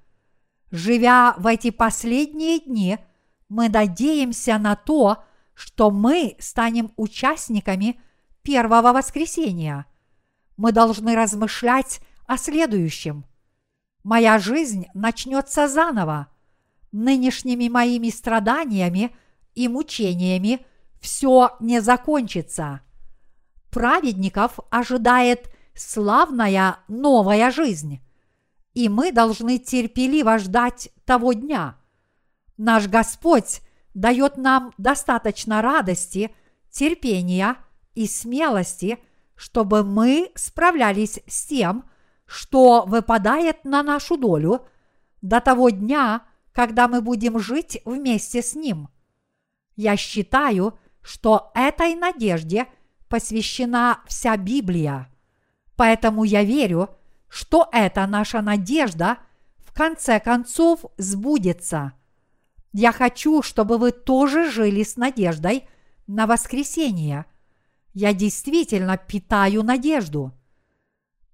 Живя 0.70 1.34
в 1.38 1.46
эти 1.46 1.70
последние 1.70 2.60
дни, 2.60 2.98
мы 3.48 3.68
надеемся 3.68 4.58
на 4.58 4.76
то, 4.76 5.24
что 5.54 5.90
мы 5.90 6.36
станем 6.38 6.92
участниками 6.96 8.00
первого 8.42 8.92
воскресения. 8.92 9.86
Мы 10.56 10.72
должны 10.72 11.14
размышлять 11.14 12.00
о 12.26 12.36
следующем. 12.36 13.24
Моя 14.04 14.38
жизнь 14.38 14.86
начнется 14.94 15.68
заново. 15.68 16.28
Нынешними 16.92 17.68
моими 17.68 18.08
страданиями 18.10 19.14
и 19.54 19.68
мучениями 19.68 20.64
все 21.00 21.56
не 21.60 21.80
закончится. 21.80 22.80
Праведников 23.70 24.58
ожидает 24.70 25.50
славная 25.74 26.78
новая 26.88 27.50
жизнь, 27.50 28.00
и 28.78 28.88
мы 28.88 29.10
должны 29.10 29.58
терпеливо 29.58 30.38
ждать 30.38 30.90
того 31.04 31.32
дня. 31.32 31.74
Наш 32.56 32.86
Господь 32.86 33.60
дает 33.92 34.36
нам 34.36 34.72
достаточно 34.78 35.62
радости, 35.62 36.32
терпения 36.70 37.56
и 37.96 38.06
смелости, 38.06 39.00
чтобы 39.34 39.82
мы 39.82 40.30
справлялись 40.36 41.18
с 41.26 41.46
тем, 41.46 41.90
что 42.24 42.84
выпадает 42.86 43.64
на 43.64 43.82
нашу 43.82 44.16
долю 44.16 44.68
до 45.22 45.40
того 45.40 45.70
дня, 45.70 46.22
когда 46.52 46.86
мы 46.86 47.00
будем 47.02 47.40
жить 47.40 47.82
вместе 47.84 48.42
с 48.42 48.54
Ним. 48.54 48.90
Я 49.74 49.96
считаю, 49.96 50.78
что 51.02 51.50
этой 51.56 51.96
надежде 51.96 52.68
посвящена 53.08 54.02
вся 54.06 54.36
Библия. 54.36 55.12
Поэтому 55.74 56.22
я 56.22 56.44
верю, 56.44 56.90
что 57.28 57.68
эта 57.72 58.06
наша 58.06 58.42
надежда 58.42 59.18
в 59.58 59.72
конце 59.72 60.20
концов 60.20 60.84
сбудется. 60.96 61.92
Я 62.72 62.92
хочу, 62.92 63.42
чтобы 63.42 63.78
вы 63.78 63.92
тоже 63.92 64.50
жили 64.50 64.82
с 64.82 64.96
надеждой 64.96 65.68
на 66.06 66.26
воскресение. 66.26 67.26
Я 67.94 68.12
действительно 68.12 68.96
питаю 68.96 69.62
надежду. 69.62 70.32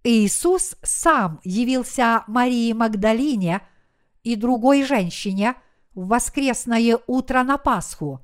Иисус 0.02 0.76
сам 0.82 1.40
явился 1.44 2.24
Марии 2.26 2.72
Магдалине 2.72 3.62
и 4.22 4.36
другой 4.36 4.84
женщине 4.84 5.54
в 5.94 6.08
воскресное 6.08 6.98
утро 7.06 7.42
на 7.42 7.56
Пасху. 7.56 8.20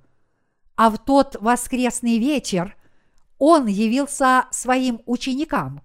А 0.76 0.90
в 0.90 0.98
тот 0.98 1.36
воскресный 1.40 2.18
вечер 2.18 2.76
он 3.38 3.66
явился 3.66 4.46
своим 4.50 5.00
ученикам. 5.06 5.82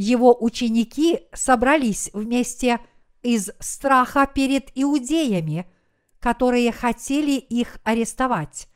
Его 0.00 0.34
ученики 0.42 1.28
собрались 1.34 2.08
вместе 2.14 2.80
из 3.22 3.50
страха 3.60 4.26
перед 4.32 4.70
иудеями– 4.74 5.66
которые 6.20 6.72
хотели 6.72 7.38
их 7.38 7.78
арестовать. 7.84 8.68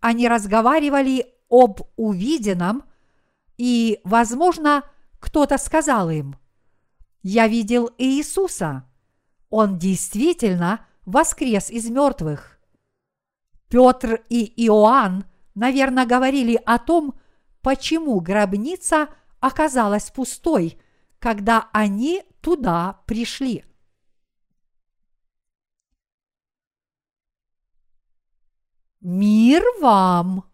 Они 0.00 0.28
разговаривали 0.28 1.26
об 1.48 1.80
увиденном, 1.96 2.84
и, 3.56 4.00
возможно, 4.04 4.84
кто-то 5.18 5.58
сказал 5.58 6.10
им, 6.10 6.36
«Я 7.22 7.48
видел 7.48 7.90
Иисуса. 7.98 8.84
Он 9.50 9.78
действительно 9.78 10.86
воскрес 11.04 11.70
из 11.70 11.90
мертвых». 11.90 12.60
Петр 13.68 14.22
и 14.28 14.44
Иоанн, 14.66 15.24
наверное, 15.54 16.06
говорили 16.06 16.60
о 16.64 16.78
том, 16.78 17.18
почему 17.60 18.20
гробница 18.20 19.08
оказалась 19.40 20.10
пустой, 20.10 20.78
когда 21.18 21.68
они 21.72 22.22
туда 22.40 23.00
пришли. 23.06 23.64
Мир 29.00 29.62
вам! 29.80 30.44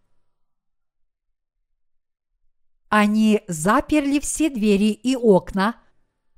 Они 2.88 3.42
заперли 3.49 4.20
все 4.20 4.51
двери 4.51 4.92
и 4.92 5.16
окна, 5.16 5.83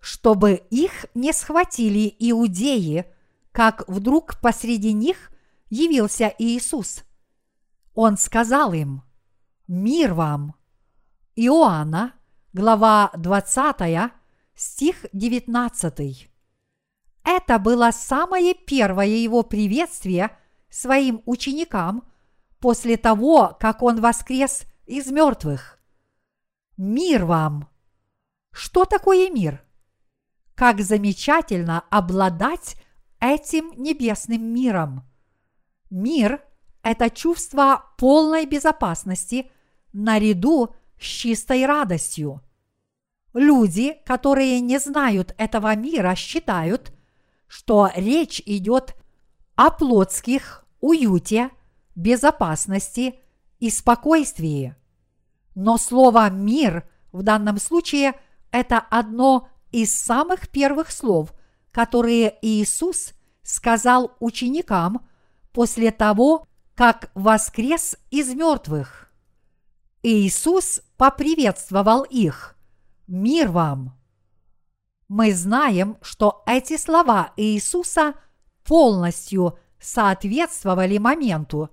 чтобы 0.00 0.54
их 0.70 1.06
не 1.14 1.32
схватили 1.32 2.14
иудеи, 2.18 3.12
как 3.52 3.86
вдруг 3.88 4.40
посреди 4.40 4.92
них 4.92 5.30
явился 5.68 6.32
Иисус. 6.38 7.04
Он 7.94 8.16
сказал 8.16 8.72
им, 8.72 9.02
«Мир 9.66 10.14
вам!» 10.14 10.54
Иоанна, 11.34 12.14
глава 12.56 13.10
20, 13.14 14.12
стих 14.54 15.04
19. 15.12 16.30
Это 17.22 17.58
было 17.58 17.90
самое 17.92 18.54
первое 18.54 19.08
его 19.08 19.42
приветствие 19.42 20.34
своим 20.70 21.22
ученикам 21.26 22.10
после 22.58 22.96
того, 22.96 23.54
как 23.60 23.82
он 23.82 24.00
воскрес 24.00 24.64
из 24.86 25.12
мертвых. 25.12 25.78
Мир 26.78 27.26
вам! 27.26 27.68
Что 28.52 28.86
такое 28.86 29.28
мир? 29.28 29.62
Как 30.54 30.80
замечательно 30.80 31.84
обладать 31.90 32.76
этим 33.20 33.72
небесным 33.76 34.42
миром. 34.42 35.02
Мир– 35.90 36.42
это 36.82 37.10
чувство 37.10 37.84
полной 37.98 38.46
безопасности 38.46 39.50
наряду 39.92 40.74
с 40.98 41.04
чистой 41.04 41.66
радостью. 41.66 42.42
Люди, 43.32 43.96
которые 44.04 44.60
не 44.60 44.78
знают 44.78 45.34
этого 45.36 45.74
мира, 45.76 46.14
считают, 46.14 46.92
что 47.46 47.90
речь 47.94 48.42
идет 48.46 48.96
о 49.54 49.70
плотских 49.70 50.64
уюте, 50.80 51.50
безопасности 51.94 53.16
и 53.58 53.70
спокойствии. 53.70 54.74
Но 55.54 55.78
слово 55.78 56.30
«мир» 56.30 56.88
в 57.12 57.22
данном 57.22 57.58
случае– 57.58 58.14
это 58.50 58.78
одно 58.78 59.48
из 59.72 59.94
самых 59.94 60.48
первых 60.48 60.90
слов, 60.90 61.32
которые 61.72 62.38
Иисус 62.42 63.12
сказал 63.42 64.12
ученикам 64.20 65.06
после 65.52 65.90
того, 65.90 66.46
как 66.74 67.10
воскрес 67.14 67.96
из 68.10 68.34
мертвых. 68.34 69.05
Иисус 70.08 70.82
поприветствовал 70.96 72.04
их. 72.04 72.56
Мир 73.08 73.50
вам! 73.50 73.98
Мы 75.08 75.34
знаем, 75.34 75.96
что 76.00 76.44
эти 76.46 76.76
слова 76.76 77.32
Иисуса 77.36 78.14
полностью 78.62 79.58
соответствовали 79.80 80.98
моменту. 80.98 81.70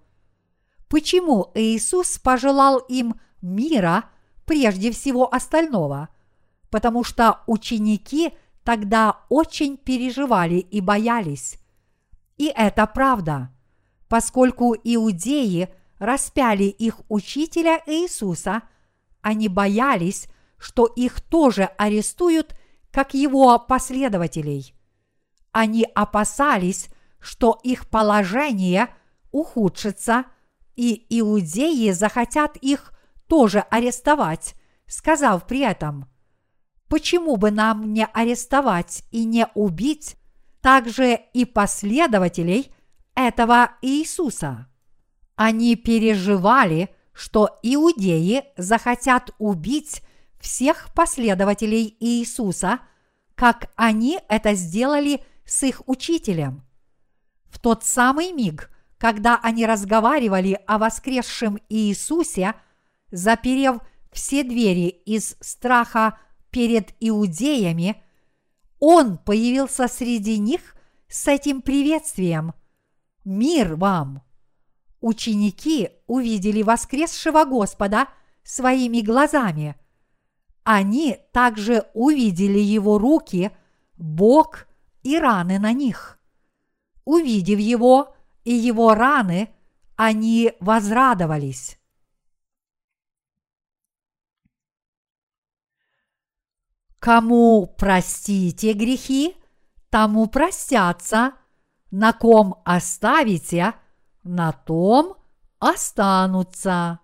Почему 0.90 1.52
Иисус 1.54 2.18
пожелал 2.18 2.80
им 2.80 3.22
мира 3.44 4.06
прежде 4.46 4.92
всего 4.92 5.32
остального? 5.32 6.10
Потому 6.72 7.04
что 7.04 7.42
ученики 7.46 8.34
тогда 8.64 9.20
очень 9.30 9.78
переживали 9.78 10.56
и 10.56 10.82
боялись. 10.82 11.60
И 12.38 12.48
это 12.48 12.88
правда, 12.88 13.52
поскольку 14.08 14.74
иудеи 14.74 15.70
распяли 16.04 16.66
их 16.66 17.02
учителя 17.10 17.82
Иисуса, 17.86 18.64
они 19.22 19.48
боялись, 19.48 20.28
что 20.58 20.86
их 20.86 21.22
тоже 21.22 21.64
арестуют 21.78 22.56
как 22.92 23.14
его 23.14 23.58
последователей. 23.58 24.76
Они 25.52 25.86
опасались, 25.96 26.90
что 27.20 27.60
их 27.64 27.90
положение 27.90 28.90
ухудшится, 29.32 30.26
и 30.76 31.06
иудеи 31.10 31.92
захотят 31.92 32.58
их 32.58 32.94
тоже 33.28 33.60
арестовать, 33.70 34.56
сказав 34.88 35.48
при 35.48 35.60
этом, 35.60 36.10
почему 36.88 37.38
бы 37.38 37.52
нам 37.52 37.94
не 37.94 38.06
арестовать 38.06 39.04
и 39.12 39.26
не 39.26 39.48
убить 39.54 40.18
также 40.62 41.20
и 41.34 41.46
последователей 41.46 42.74
этого 43.16 43.72
Иисуса? 43.82 44.68
Они 45.36 45.76
переживали, 45.76 46.90
что 47.14 47.60
иудеи 47.64 48.46
захотят 48.58 49.32
убить 49.38 50.02
всех 50.40 50.94
последователей 50.94 51.96
Иисуса, 52.00 52.80
как 53.36 53.72
они 53.76 54.20
это 54.30 54.54
сделали 54.54 55.24
с 55.46 55.64
их 55.64 55.82
учителем. 55.88 56.64
В 57.46 57.60
тот 57.60 57.84
самый 57.84 58.32
миг, 58.32 58.70
когда 58.98 59.40
они 59.42 59.66
разговаривали 59.66 60.60
о 60.68 60.78
воскресшем 60.78 61.60
Иисусе, 61.70 62.56
заперев 63.12 63.78
все 64.12 64.44
двери 64.44 64.88
из 64.88 65.36
страха 65.40 66.20
перед 66.52 66.94
иудеями, 67.00 68.02
он 68.80 69.18
появился 69.18 69.88
среди 69.88 70.38
них 70.38 70.76
с 71.08 71.28
этим 71.28 71.62
приветствием 71.62 72.54
«Мир 73.24 73.76
вам!». 73.76 74.22
Ученики 75.04 75.92
увидели 76.08 76.64
воскресшего 76.64 77.46
Господа 77.46 78.08
своими 78.44 79.02
глазами– 79.02 79.76
они 80.64 81.20
также 81.34 81.90
увидели 81.94 82.60
его 82.60 82.98
руки, 82.98 83.52
бок 83.98 84.68
и 85.04 85.20
раны 85.20 85.60
на 85.60 85.74
них. 85.74 86.20
Увидев 87.04 87.60
его 87.60 88.16
и 88.46 88.54
его 88.54 88.94
раны, 88.94 89.54
они 89.98 90.54
возрадовались. 90.62 91.78
Кому 97.00 97.68
простите 97.78 98.72
грехи, 98.72 99.36
тому 99.90 100.28
простятся, 100.28 101.34
на 101.92 102.14
ком 102.14 102.62
оставите, 102.64 103.74
на 104.24 104.52
том 104.52 105.16
останутся. 105.60 107.00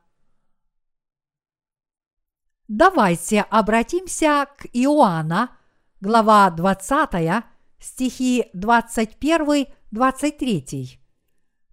Давайте 2.67 3.41
обратимся 3.41 4.47
к 4.57 4.65
Иоанна, 4.73 5.57
глава 6.01 6.49
20, 6.51 7.45
стихи 7.79 8.49
21-23. 8.53 10.99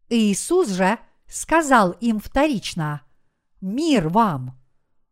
Иисус 0.08 0.68
же 0.68 0.98
сказал 1.26 1.90
им 1.92 2.20
вторично, 2.20 3.02
«Мир 3.60 4.08
вам! 4.08 4.58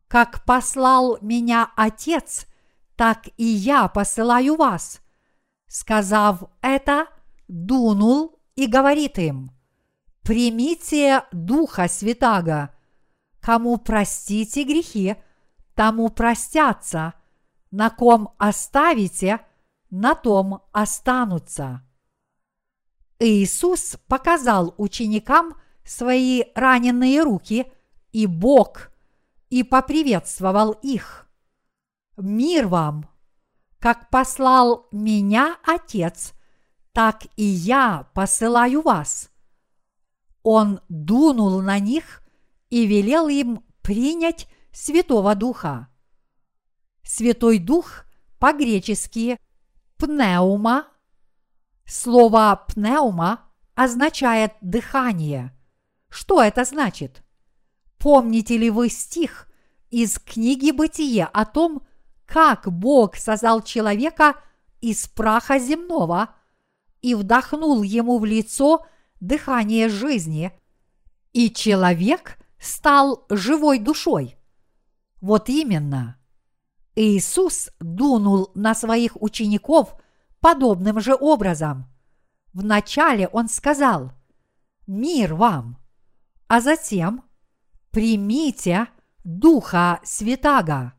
Как 0.09 0.45
послал 0.45 1.19
меня 1.21 1.71
Отец, 1.77 2.47
так 2.97 3.29
и 3.37 3.45
я 3.45 3.89
посылаю 3.89 4.57
вас». 4.57 5.01
Сказав 5.67 6.45
это, 6.63 7.09
дунул 7.49 8.39
и 8.55 8.67
говорит 8.67 9.19
им, 9.19 9.51
«Примите 10.25 11.23
Духа 11.33 11.89
Святаго, 11.89 12.71
кому 13.41 13.77
простите 13.79 14.65
грехи, 14.65 15.17
тому 15.75 16.09
простятся, 16.09 17.15
на 17.71 17.91
ком 17.91 18.31
оставите, 18.39 19.41
на 19.91 20.15
том 20.15 20.63
останутся. 20.73 21.83
Иисус 23.19 23.97
показал 24.09 24.75
ученикам 24.77 25.55
свои 25.85 26.45
раненые 26.55 27.23
руки 27.23 27.71
и 28.13 28.27
Бог 28.27 28.91
и 29.51 29.63
поприветствовал 29.63 30.73
их. 30.83 31.29
Мир 32.17 32.69
вам! 32.69 33.09
Как 33.79 34.09
послал 34.09 34.89
меня 34.91 35.59
Отец, 35.63 36.33
так 36.93 37.25
и 37.37 37.45
я 37.45 38.09
посылаю 38.15 38.81
вас. 38.81 39.31
Он 40.45 40.81
дунул 40.89 41.61
на 41.63 41.81
них 41.81 42.23
и 42.71 42.87
велел 42.87 43.29
им 43.29 43.65
принять 43.83 44.47
Святого 44.73 45.35
Духа. 45.35 45.89
Святой 47.03 47.59
Дух 47.59 48.05
по-гречески 48.39 49.39
пнеума. 49.97 50.87
Слово 51.87 52.65
пнеума 52.69 53.41
означает 53.75 54.53
дыхание. 54.61 55.57
Что 56.11 56.43
это 56.43 56.65
значит? 56.65 57.25
Помните 57.99 58.59
ли 58.59 58.69
вы 58.69 58.91
стих 58.91 59.49
из 59.91 60.19
книги 60.19 60.73
Бытие 60.73 61.25
о 61.25 61.47
том, 61.47 61.87
как 62.27 62.71
Бог 62.71 63.17
создал 63.17 63.63
человека 63.63 64.37
из 64.83 65.09
праха 65.09 65.59
земного 65.59 66.35
и 67.01 67.15
вдохнул 67.15 67.83
ему 67.83 68.19
в 68.19 68.27
лицо 68.27 68.87
дыхание 69.21 69.89
жизни, 69.89 70.53
и 71.33 71.51
человек 71.51 72.39
стал 72.59 73.27
живой 73.29 73.79
душой? 73.79 74.37
Вот 75.21 75.49
именно. 75.49 76.19
Иисус 76.95 77.71
дунул 77.81 78.51
на 78.55 78.75
своих 78.75 79.21
учеников 79.21 79.95
подобным 80.41 81.01
же 81.01 81.15
образом. 81.15 81.87
Вначале 82.53 83.27
Он 83.29 83.49
сказал 83.49 84.13
«Мир 84.87 85.35
вам!» 85.35 85.79
а 86.47 86.61
затем 86.61 87.25
примите 87.91 88.89
Духа 89.25 90.01
Святаго. 90.05 90.93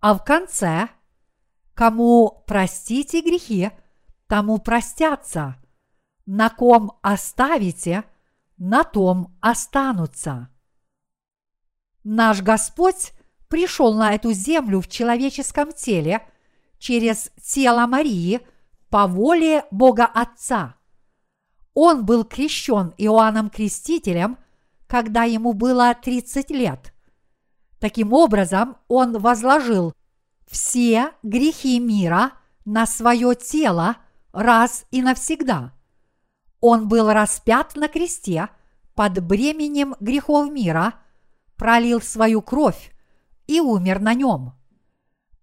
А 0.00 0.14
в 0.14 0.24
конце, 0.24 0.88
кому 1.74 2.44
простите 2.46 3.22
грехи, 3.22 3.70
тому 4.26 4.58
простятся, 4.58 5.56
на 6.26 6.50
ком 6.50 6.98
оставите, 7.02 8.04
на 8.56 8.84
том 8.84 9.36
останутся. 9.40 10.48
Наш 12.02 12.42
Господь 12.42 13.12
пришел 13.48 13.94
на 13.94 14.14
эту 14.14 14.32
землю 14.32 14.80
в 14.80 14.88
человеческом 14.88 15.72
теле 15.72 16.26
через 16.78 17.30
тело 17.42 17.86
Марии 17.86 18.40
по 18.90 19.06
воле 19.06 19.64
Бога 19.70 20.04
Отца. 20.06 20.76
Он 21.74 22.04
был 22.04 22.24
крещен 22.24 22.94
Иоанном 22.96 23.50
Крестителем, 23.50 24.38
когда 24.86 25.24
ему 25.24 25.52
было 25.52 25.94
30 25.94 26.50
лет. 26.50 26.94
Таким 27.80 28.12
образом, 28.12 28.76
он 28.88 29.18
возложил 29.18 29.92
все 30.46 31.12
грехи 31.22 31.80
мира 31.80 32.32
на 32.64 32.86
свое 32.86 33.34
тело 33.34 33.96
раз 34.32 34.86
и 34.90 35.02
навсегда. 35.02 35.73
Он 36.66 36.88
был 36.88 37.12
распят 37.12 37.76
на 37.76 37.88
кресте 37.88 38.48
под 38.94 39.22
бременем 39.22 39.96
грехов 40.00 40.50
мира, 40.50 40.94
пролил 41.56 42.00
свою 42.00 42.40
кровь 42.40 42.90
и 43.46 43.60
умер 43.60 44.00
на 44.00 44.14
нем. 44.14 44.54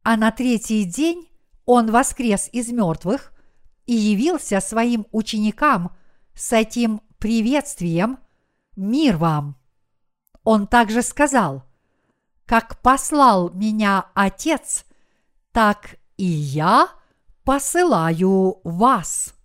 А 0.02 0.18
на 0.18 0.32
третий 0.32 0.84
день 0.84 1.30
он 1.68 1.92
воскрес 1.92 2.50
из 2.52 2.72
мертвых 2.72 3.34
и 3.86 3.94
явился 3.94 4.60
своим 4.62 5.06
ученикам 5.12 5.96
с 6.34 6.54
этим 6.54 7.02
приветствием 7.20 8.18
«Мир 8.76 9.18
вам!». 9.18 9.58
Он 10.44 10.66
также 10.66 11.04
сказал, 11.04 11.66
«Как 12.48 12.82
послал 12.82 13.52
меня 13.52 14.08
Отец, 14.16 14.86
так 15.52 15.98
и 16.18 16.26
я 16.26 16.90
посылаю 17.44 18.60
вас». 18.64 19.36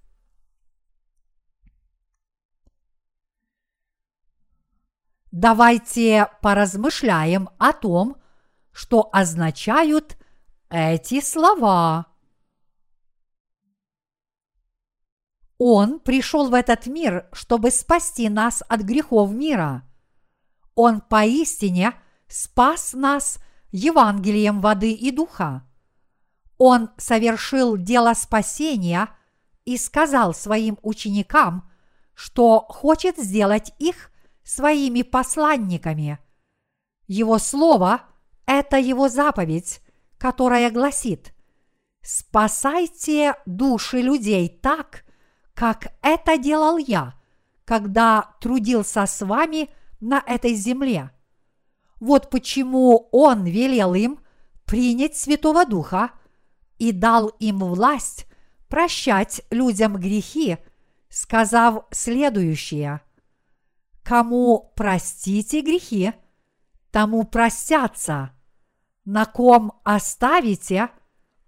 Давайте 5.38 6.30
поразмышляем 6.40 7.50
о 7.58 7.74
том, 7.74 8.16
что 8.72 9.10
означают 9.12 10.16
эти 10.70 11.20
слова. 11.20 12.06
Он 15.58 16.00
пришел 16.00 16.48
в 16.48 16.54
этот 16.54 16.86
мир, 16.86 17.28
чтобы 17.34 17.70
спасти 17.70 18.30
нас 18.30 18.62
от 18.66 18.80
грехов 18.80 19.30
мира. 19.30 19.82
Он 20.74 21.02
поистине 21.02 21.92
спас 22.28 22.94
нас 22.94 23.38
Евангелием 23.72 24.62
воды 24.62 24.92
и 24.92 25.10
духа. 25.10 25.68
Он 26.56 26.88
совершил 26.96 27.76
дело 27.76 28.14
спасения 28.14 29.10
и 29.66 29.76
сказал 29.76 30.32
своим 30.32 30.78
ученикам, 30.80 31.70
что 32.14 32.60
хочет 32.60 33.18
сделать 33.18 33.74
их 33.78 34.10
своими 34.46 35.02
посланниками. 35.02 36.20
Его 37.08 37.38
слово– 37.38 38.02
это 38.46 38.78
его 38.78 39.08
заповедь, 39.08 39.82
которая 40.18 40.70
гласит 40.70 41.34
«Спасайте 42.00 43.34
души 43.44 44.00
людей 44.00 44.48
так, 44.48 45.04
как 45.52 45.88
это 46.00 46.38
делал 46.38 46.78
я, 46.78 47.14
когда 47.64 48.36
трудился 48.40 49.04
с 49.04 49.24
вами 49.24 49.68
на 49.98 50.22
этой 50.24 50.54
земле». 50.54 51.10
Вот 51.98 52.30
почему 52.30 53.08
Он 53.10 53.44
велел 53.44 53.94
им 53.94 54.20
принять 54.64 55.16
Святого 55.16 55.66
Духа 55.66 56.12
и 56.78 56.92
дал 56.92 57.28
им 57.40 57.58
власть 57.58 58.26
прощать 58.68 59.40
людям 59.50 59.96
грехи, 59.96 60.58
сказав 61.08 61.84
следующее– 61.90 63.00
Кому 64.06 64.72
простите 64.76 65.62
грехи, 65.62 66.12
тому 66.92 67.24
простятся. 67.24 68.30
На 69.04 69.26
ком 69.26 69.80
оставите, 69.82 70.90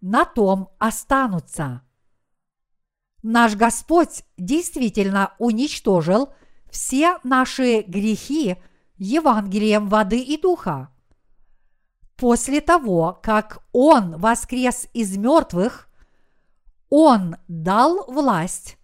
на 0.00 0.24
том 0.24 0.68
останутся. 0.80 1.82
Наш 3.22 3.54
Господь 3.54 4.24
действительно 4.36 5.34
уничтожил 5.38 6.32
все 6.68 7.18
наши 7.22 7.82
грехи 7.82 8.56
Евангелием 8.96 9.86
воды 9.86 10.20
и 10.20 10.36
духа. 10.36 10.88
После 12.16 12.60
того, 12.60 13.20
как 13.22 13.62
Он 13.70 14.18
воскрес 14.18 14.88
из 14.94 15.16
мертвых, 15.16 15.88
Он 16.90 17.36
дал 17.46 18.04
власть 18.10 18.78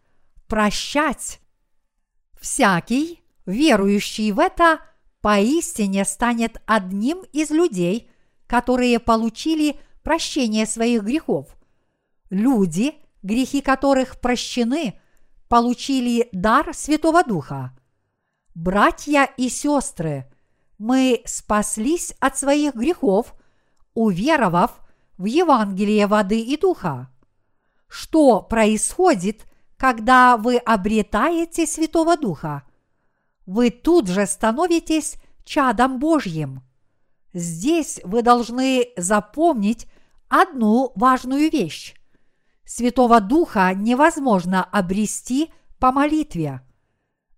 прощать 0.47 1.41
всякий, 2.41 3.24
верующий 3.47 4.33
в 4.33 4.39
это 4.39 4.81
поистине 5.21 6.05
станет 6.05 6.61
одним 6.67 7.23
из 7.33 7.51
людей, 7.51 8.11
которые 8.47 8.99
получили 8.99 9.77
прощение 10.03 10.67
своих 10.67 11.03
грехов. 11.03 11.57
Люди, 12.31 12.95
грехи 13.23 13.61
которых 13.61 14.21
прощены, 14.21 15.01
получили 15.49 16.29
дар 16.33 16.75
Святого 16.75 17.25
Духа. 17.25 17.77
Братья 18.55 19.25
и 19.37 19.49
сестры, 19.49 20.31
мы 20.79 21.23
спаслись 21.25 22.15
от 22.21 22.37
своих 22.37 22.75
грехов, 22.75 23.35
уверовав 23.95 24.81
в 25.17 25.25
Евангелие 25.25 26.07
воды 26.07 26.41
и 26.41 26.57
духа. 26.57 27.11
Что 27.89 28.43
происходит, 28.43 29.47
когда 29.77 30.37
вы 30.37 30.57
обретаете 30.57 31.67
Святого 31.67 32.17
Духа– 32.17 32.65
вы 33.47 33.71
тут 33.71 34.09
же 34.09 34.27
становитесь 34.27 35.17
чадом 35.45 35.99
Божьим. 35.99 36.63
Здесь 37.33 38.01
вы 38.05 38.23
должны 38.23 38.89
запомнить 38.97 39.87
одну 40.29 40.93
важную 40.95 41.51
вещь. 41.51 41.95
Святого 42.65 43.21
Духа 43.21 43.73
невозможно 43.75 44.65
обрести 44.65 45.53
по 45.79 45.93
молитве. 45.93 46.63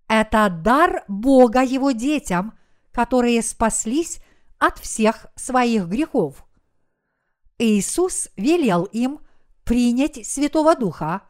Это 0.08 0.48
дар 0.48 1.04
Бога 1.08 1.62
Его 1.62 1.90
детям, 1.90 2.56
которые 2.92 3.42
спаслись 3.42 4.20
от 4.58 4.78
всех 4.78 5.26
своих 5.34 5.86
грехов. 5.86 6.46
Иисус 7.58 8.28
велел 8.36 8.84
им 8.84 9.20
принять 9.64 10.24
Святого 10.26 10.76
Духа, 10.76 11.22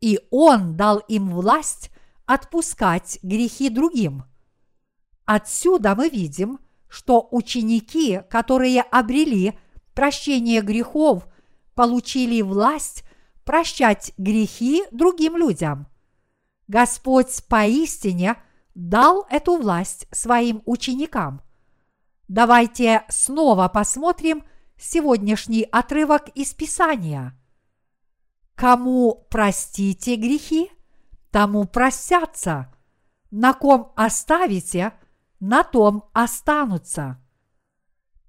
и 0.00 0.20
Он 0.30 0.76
дал 0.76 0.98
им 0.98 1.30
власть 1.30 1.90
отпускать 2.26 3.18
грехи 3.22 3.68
другим. 3.68 4.24
Отсюда 5.24 5.94
мы 5.94 6.08
видим, 6.08 6.58
что 6.88 7.26
ученики, 7.30 8.20
которые 8.30 8.82
обрели 8.82 9.58
прощение 9.94 10.60
грехов, 10.60 11.26
получили 11.74 12.40
власть 12.42 13.04
прощать 13.44 14.12
грехи 14.16 14.84
другим 14.90 15.36
людям. 15.36 15.86
Господь 16.68 17.44
поистине 17.48 18.36
дал 18.74 19.26
эту 19.28 19.56
власть 19.56 20.06
своим 20.12 20.62
ученикам. 20.64 21.42
Давайте 22.28 23.04
снова 23.08 23.68
посмотрим 23.68 24.44
сегодняшний 24.78 25.62
отрывок 25.62 26.28
из 26.34 26.54
Писания. 26.54 27.38
Кому 28.54 29.26
простите 29.30 30.16
грехи, 30.16 30.70
тому 31.34 31.64
простятся. 31.64 32.72
На 33.32 33.54
ком 33.54 33.92
оставите, 33.96 34.92
на 35.40 35.64
том 35.64 36.04
останутся. 36.12 37.20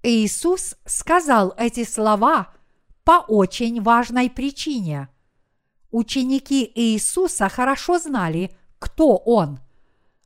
Иисус 0.02 0.74
сказал 0.86 1.54
эти 1.56 1.84
слова 1.84 2.52
по 3.04 3.24
очень 3.28 3.80
важной 3.80 4.28
причине. 4.28 5.08
Ученики 5.92 6.68
Иисуса 6.74 7.48
хорошо 7.48 8.00
знали, 8.00 8.50
кто 8.80 9.16
Он. 9.18 9.60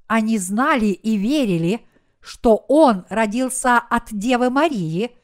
Они 0.06 0.38
знали 0.38 0.86
и 0.86 1.18
верили, 1.18 1.86
что 2.20 2.64
Он 2.66 3.04
родился 3.10 3.76
от 3.76 4.04
Девы 4.10 4.48
Марии 4.48 5.14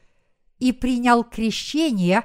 и 0.59 0.71
принял 0.71 1.23
крещение 1.23 2.23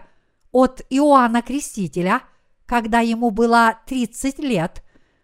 от 0.50 0.82
Иоанна 0.90 1.40
Крестителя, 1.40 2.20
когда 2.66 3.00
ему 3.00 3.30
было 3.30 3.78
30 3.86 4.38
лет– 4.40 4.81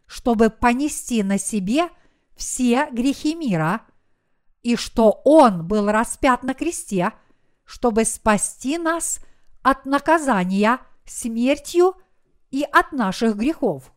чтобы 0.09 0.51
понести 0.51 1.23
на 1.23 1.39
себе 1.39 1.91
все 2.35 2.89
грехи 2.91 3.35
мира, 3.35 3.83
и 4.63 4.75
что 4.75 5.21
Он 5.25 5.67
был 5.67 5.89
распят 5.91 6.43
на 6.43 6.55
кресте, 6.55 7.13
чтобы 7.65 8.05
спасти 8.05 8.79
нас 8.79 9.21
от 9.63 9.85
наказания 9.87 10.81
смертью 11.05 11.95
и 12.51 12.65
от 12.65 12.93
наших 12.93 13.37
грехов. 13.37 13.93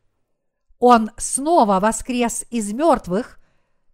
Он 0.80 1.12
снова 1.18 1.80
воскрес 1.80 2.46
из 2.50 2.74
мертвых 2.74 3.40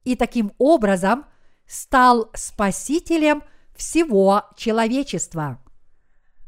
и 0.03 0.15
таким 0.15 0.53
образом 0.57 1.25
стал 1.67 2.31
спасителем 2.33 3.43
всего 3.75 4.43
человечества. 4.55 5.59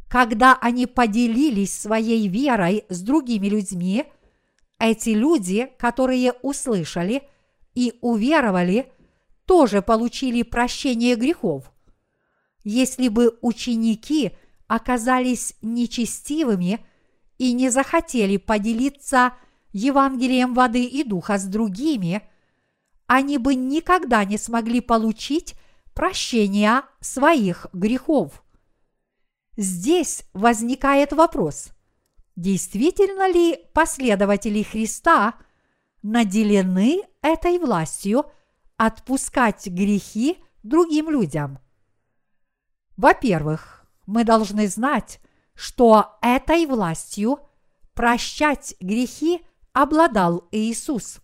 Когда 0.08 0.58
они 0.60 0.88
поделились 0.88 1.78
своей 1.78 2.28
верой 2.28 2.86
с 2.90 3.02
другими 3.02 3.48
людьми, 3.48 4.06
эти 4.80 5.10
люди, 5.10 5.72
которые 5.78 6.34
услышали 6.42 7.24
и 7.76 7.94
уверовали, 8.02 8.92
тоже 9.46 9.82
получили 9.82 10.44
прощение 10.44 11.16
грехов. 11.16 11.72
Если 12.64 13.08
бы 13.08 13.38
ученики 13.42 14.32
оказались 14.68 15.56
нечестивыми 15.62 16.86
и 17.38 17.54
не 17.54 17.70
захотели 17.70 18.38
поделиться 18.38 19.34
Евангелием 19.72 20.54
воды 20.54 20.86
и 20.86 21.04
духа 21.04 21.38
с 21.38 21.46
другими, 21.46 22.22
они 23.08 23.38
бы 23.38 23.56
никогда 23.56 24.24
не 24.24 24.38
смогли 24.38 24.82
получить 24.82 25.56
прощения 25.94 26.84
своих 27.02 27.68
грехов. 27.74 28.44
Здесь 29.58 30.24
возникает 30.34 31.12
вопрос, 31.12 31.72
действительно 32.40 33.30
ли 33.30 33.60
последователи 33.74 34.64
Христа 34.64 35.36
наделены 36.02 37.04
этой 37.22 37.60
властью 37.60 38.26
отпускать 38.78 39.68
грехи 39.68 40.38
другим 40.64 41.10
людям? 41.10 41.60
Во-первых, 42.96 43.86
мы 44.06 44.24
должны 44.24 44.68
знать, 44.68 45.20
что 45.54 46.18
этой 46.22 46.66
властью 46.66 47.40
прощать 47.94 48.74
грехи 48.80 49.42
обладал 49.74 50.48
Иисус. 50.52 51.20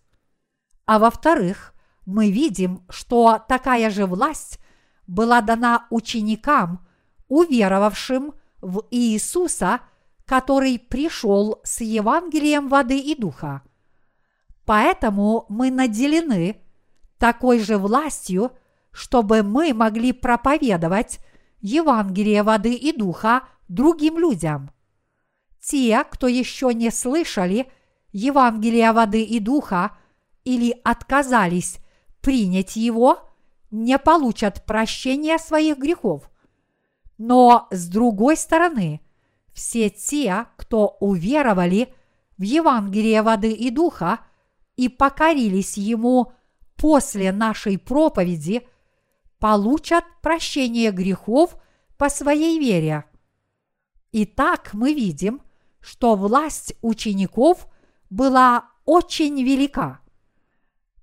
А 0.84 0.98
во-вторых, 0.98 1.72
мы 2.04 2.30
видим, 2.30 2.84
что 2.90 3.42
такая 3.48 3.88
же 3.90 4.04
власть 4.04 4.58
была 5.06 5.40
дана 5.40 5.86
ученикам, 5.88 6.86
уверовавшим 7.28 8.34
в 8.60 8.86
Иисуса, 8.90 9.80
который 10.26 10.78
пришел 10.78 11.60
с 11.64 11.80
Евангелием 11.80 12.68
воды 12.68 12.98
и 12.98 13.14
духа. 13.14 13.62
Поэтому 14.64 15.46
мы 15.48 15.70
наделены 15.70 16.60
такой 17.18 17.60
же 17.60 17.78
властью, 17.78 18.50
чтобы 18.90 19.42
мы 19.42 19.72
могли 19.72 20.12
проповедовать 20.12 21.20
Евангелие 21.60 22.42
воды 22.42 22.74
и 22.74 22.92
духа 22.92 23.44
другим 23.68 24.18
людям. 24.18 24.70
Те, 25.60 26.04
кто 26.10 26.26
еще 26.26 26.74
не 26.74 26.90
слышали 26.90 27.70
Евангелия 28.12 28.92
воды 28.92 29.22
и 29.22 29.38
духа 29.38 29.96
или 30.44 30.78
отказались 30.84 31.78
принять 32.20 32.76
его, 32.76 33.20
не 33.70 33.98
получат 33.98 34.64
прощения 34.64 35.38
своих 35.38 35.78
грехов. 35.78 36.30
Но 37.18 37.68
с 37.70 37.88
другой 37.88 38.36
стороны, 38.36 39.00
все 39.56 39.88
те, 39.88 40.46
кто 40.58 40.98
уверовали 41.00 41.92
в 42.36 42.42
Евангелие 42.42 43.22
воды 43.22 43.52
и 43.52 43.70
духа 43.70 44.20
и 44.76 44.90
покорились 44.90 45.78
ему 45.78 46.32
после 46.76 47.32
нашей 47.32 47.78
проповеди, 47.78 48.68
получат 49.38 50.04
прощение 50.20 50.90
грехов 50.90 51.56
по 51.96 52.10
своей 52.10 52.60
вере. 52.60 53.06
Итак, 54.12 54.74
мы 54.74 54.92
видим, 54.92 55.40
что 55.80 56.16
власть 56.16 56.74
учеников 56.82 57.66
была 58.10 58.68
очень 58.84 59.42
велика. 59.42 60.00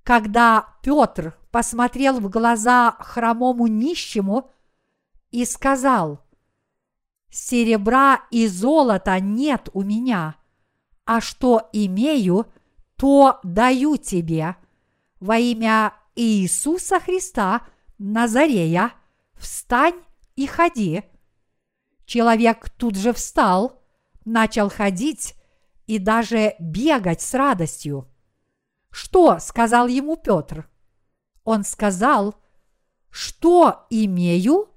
Когда 0.04 0.68
Петр 0.84 1.36
посмотрел 1.52 2.20
в 2.20 2.30
глаза 2.30 2.98
хромому 3.00 3.66
нищему 3.66 4.52
и 5.32 5.44
сказал, 5.44 6.23
«Серебра 7.36 8.22
и 8.30 8.46
золота 8.46 9.20
нет 9.20 9.68
у 9.74 9.82
меня, 9.82 10.36
а 11.04 11.20
что 11.20 11.68
имею, 11.74 12.46
то 12.96 13.40
даю 13.42 13.98
тебе. 13.98 14.56
Во 15.20 15.40
имя 15.40 15.94
Иисуса 16.16 17.00
Христа 17.00 17.66
Назарея, 17.98 18.92
встань 19.34 20.00
и 20.36 20.46
ходи». 20.46 21.02
Человек 22.06 22.70
тут 22.70 22.96
же 22.98 23.14
встал, 23.14 23.82
начал 24.26 24.70
ходить 24.70 25.34
и 25.88 25.98
даже 25.98 26.54
бегать 26.60 27.22
с 27.22 27.34
радостью. 27.34 28.08
Что 28.92 29.40
сказал 29.40 29.88
ему 29.88 30.18
Петр? 30.18 30.70
Он 31.44 31.64
сказал, 31.64 32.36
что 33.10 33.88
имею, 33.90 34.70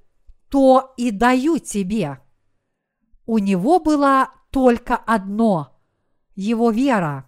то 0.49 0.95
и 0.97 1.11
даю 1.11 1.59
тебе. 1.59 2.19
У 3.26 3.38
него 3.38 3.80
было 3.80 4.30
только 4.50 4.96
одно– 4.96 5.76
его 6.34 6.70
вера. 6.70 7.26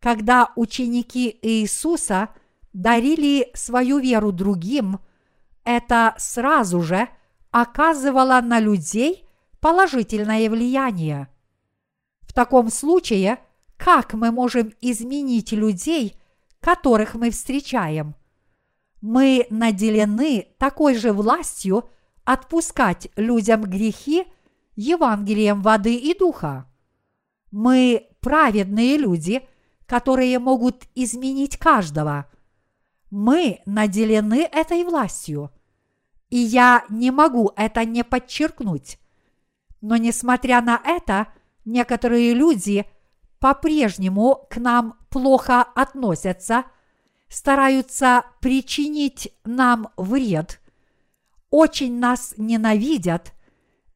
Когда 0.00 0.52
ученики 0.56 1.38
Иисуса 1.42 2.30
дарили 2.72 3.50
свою 3.54 3.98
веру 3.98 4.32
другим, 4.32 5.00
это 5.64 6.14
сразу 6.18 6.82
же– 6.82 7.08
оказывала 7.52 8.40
на 8.40 8.58
людей 8.58 9.28
положительное 9.60 10.50
влияние. 10.50 11.28
В 12.22 12.32
таком 12.32 12.70
случае, 12.70 13.38
как 13.76 14.14
мы 14.14 14.32
можем 14.32 14.72
изменить 14.80 15.52
людей, 15.52 16.16
которых 16.60 17.14
мы 17.14 17.30
встречаем? 17.30 18.16
Мы 19.02 19.46
наделены 19.50 20.48
такой 20.58 20.94
же 20.94 21.12
властью 21.12 21.90
отпускать 22.24 23.08
людям 23.16 23.62
грехи 23.62 24.24
Евангелием 24.74 25.62
воды 25.62 25.94
и 25.94 26.16
духа. 26.16 26.66
Мы 27.50 28.08
праведные 28.20 28.96
люди, 28.96 29.46
которые 29.86 30.38
могут 30.38 30.84
изменить 30.94 31.58
каждого. 31.58 32.26
Мы 33.10 33.60
наделены 33.66 34.48
этой 34.50 34.84
властью– 34.84 35.50
и 36.32 36.38
я 36.38 36.86
не 36.88 37.10
могу 37.10 37.52
это 37.56 37.84
не 37.84 38.04
подчеркнуть. 38.04 38.98
Но 39.82 39.98
несмотря 39.98 40.62
на 40.62 40.80
это, 40.82 41.28
некоторые 41.66 42.32
люди 42.32 42.86
по-прежнему 43.38 44.46
к 44.48 44.56
нам 44.56 44.94
плохо 45.10 45.60
относятся, 45.60 46.64
стараются 47.28 48.24
причинить 48.40 49.30
нам 49.44 49.90
вред, 49.98 50.58
очень 51.50 51.98
нас 51.98 52.32
ненавидят 52.38 53.34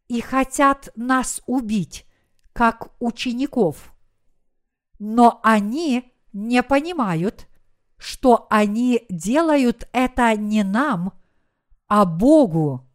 и 0.08 0.20
хотят 0.20 0.90
нас 0.96 1.42
убить, 1.46 2.06
как 2.52 2.92
учеников. 3.00 3.92
Но 4.98 5.40
они 5.42 6.12
не 6.32 6.62
понимают, 6.62 7.46
что 7.96 8.46
они 8.50 9.04
делают 9.08 9.88
это 9.92 10.36
не 10.36 10.62
нам– 10.62 11.12
а 11.88 12.04
Богу. 12.04 12.86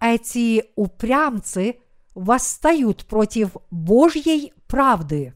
Эти 0.00 0.64
упрямцы 0.76 1.80
восстают 2.14 3.04
против 3.06 3.56
Божьей 3.70 4.52
правды. 4.66 5.34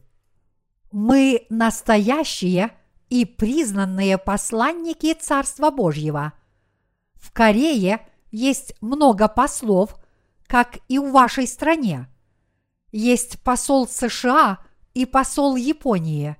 Мы 0.91 1.45
настоящие 1.49 2.71
и 3.09 3.25
признанные 3.25 4.17
посланники 4.17 5.13
Царства 5.13 5.69
Божьего. 5.69 6.33
В 7.15 7.31
Корее 7.31 8.07
есть 8.31 8.75
много 8.81 9.27
послов, 9.27 9.95
как 10.47 10.79
и 10.87 10.99
в 10.99 11.11
вашей 11.11 11.47
стране. 11.47 12.07
Есть 12.91 13.39
посол 13.41 13.87
США 13.87 14.59
и 14.93 15.05
посол 15.05 15.55
Японии. 15.55 16.37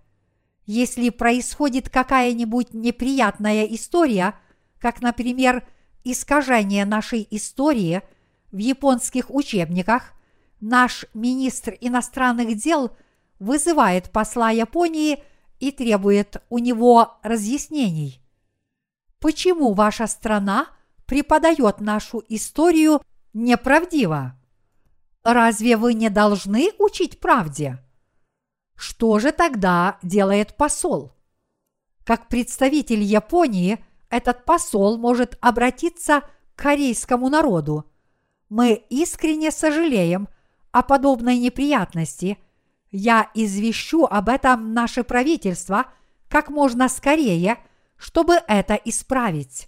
Если 0.65 1.09
происходит 1.09 1.89
какая-нибудь 1.89 2.73
неприятная 2.73 3.65
история, 3.65 4.39
как, 4.79 5.01
например, 5.01 5.67
искажение 6.03 6.85
нашей 6.85 7.27
истории 7.31 8.01
в 8.51 8.57
японских 8.57 9.33
учебниках, 9.33 10.13
наш 10.61 11.05
министр 11.13 11.75
иностранных 11.81 12.55
дел 12.55 12.95
вызывает 13.39 14.11
посла 14.11 14.51
Японии 14.51 15.23
и 15.59 15.71
требует 15.71 16.41
у 16.49 16.59
него 16.59 17.17
разъяснений. 17.23 18.21
Почему 19.19 19.73
ваша 19.73 20.07
страна 20.07 20.67
преподает 21.05 21.79
нашу 21.79 22.23
историю 22.29 23.01
неправдиво? 23.33 24.39
Разве 25.23 25.77
вы 25.77 25.93
не 25.93 26.09
должны 26.09 26.71
учить 26.79 27.19
правде? 27.19 27.79
Что 28.75 29.19
же 29.19 29.31
тогда 29.31 29.97
делает 30.01 30.57
посол? 30.57 31.13
Как 32.03 32.27
представитель 32.27 33.01
Японии– 33.01 33.83
этот 34.13 34.45
посол 34.45 34.99
может 34.99 35.39
обратиться 35.41 36.21
к 36.21 36.61
корейскому 36.61 37.29
народу. 37.29 37.91
Мы 38.47 38.73
искренне 38.91 39.49
сожалеем 39.49 40.27
о 40.71 40.83
подобной 40.83 41.39
неприятности. 41.39 42.37
Я 42.91 43.31
извещу 43.33 44.05
об 44.05 44.29
этом 44.29 44.71
наше 44.75 45.03
правительство 45.03 45.87
как 46.27 46.49
можно 46.49 46.89
скорее, 46.89 47.57
чтобы 47.97 48.35
это 48.47 48.75
исправить. 48.75 49.67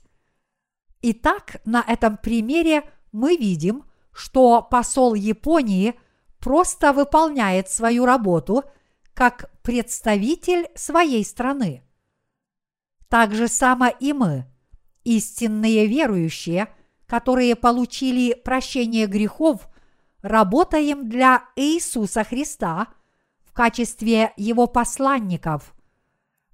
Итак, 1.01 1.59
на 1.65 1.83
этом 1.87 2.15
примере 2.15 2.83
мы 3.15 3.37
видим, 3.37 3.85
что 4.11 4.61
посол 4.61 5.13
Японии 5.13 5.95
просто 6.39 6.91
выполняет 6.91 7.69
свою 7.69 8.05
работу 8.05 8.65
как 9.13 9.49
представитель 9.63 10.67
своей 10.75 11.23
страны. 11.23 11.83
Так 13.07 13.33
же 13.33 13.47
само 13.47 13.87
и 13.87 14.11
мы, 14.11 14.45
истинные 15.05 15.87
верующие, 15.87 16.67
которые 17.07 17.55
получили 17.55 18.33
прощение 18.33 19.07
грехов, 19.07 19.69
работаем 20.21 21.07
для 21.07 21.45
Иисуса 21.55 22.23
Христа 22.25 22.87
в 23.45 23.53
качестве 23.53 24.33
Его 24.35 24.67
посланников. 24.67 25.73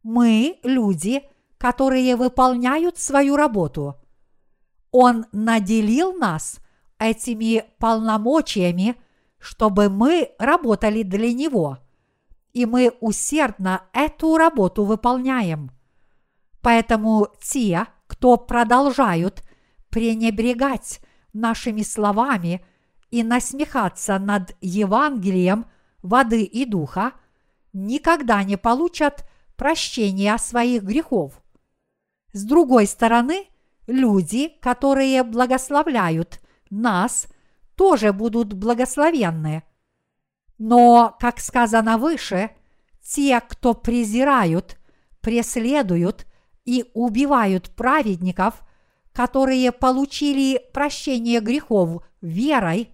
Мы– 0.04 0.60
люди, 0.64 1.24
которые 1.58 2.16
выполняют 2.16 3.00
свою 3.00 3.36
работу. 3.36 4.01
Он 4.92 5.26
наделил 5.32 6.14
нас 6.14 6.60
этими 7.00 7.66
полномочиями, 7.80 8.96
чтобы 9.40 9.90
мы 9.90 10.32
работали 10.38 11.04
для 11.04 11.34
Него, 11.34 11.80
и 12.54 12.66
мы 12.66 12.92
усердно 13.00 13.84
эту 13.94 14.38
работу 14.38 14.84
выполняем. 14.84 15.72
Поэтому 16.62 17.28
те, 17.42 17.88
кто 18.08 18.38
продолжают 18.38 19.44
пренебрегать 19.90 21.00
нашими 21.34 21.82
словами 21.82 22.64
и 23.10 23.24
насмехаться 23.24 24.20
над 24.20 24.56
Евангелием 24.62 25.66
воды 26.02 26.44
и 26.44 26.66
духа, 26.66 27.14
никогда 27.74 28.44
не 28.44 28.58
получат 28.58 29.26
прощения 29.56 30.38
своих 30.38 30.84
грехов. 30.84 31.42
С 32.34 32.44
другой 32.44 32.88
стороны, 32.88 33.48
люди, 33.88 34.50
которые 34.62 35.24
благословляют 35.24 36.40
нас, 36.70 37.28
тоже 37.76 38.14
будут 38.14 38.54
благословенны. 38.54 39.64
Но, 40.58 41.16
как 41.20 41.40
сказано 41.40 41.98
выше, 41.98 42.52
те, 43.02 43.42
кто 43.42 43.74
презирают, 43.74 44.78
преследуют 45.22 46.26
и 46.66 46.86
убивают 46.94 47.72
праведников, 47.72 48.62
которые 49.12 49.72
получили 49.72 50.62
прощение 50.74 51.40
грехов 51.40 52.04
верой, 52.22 52.90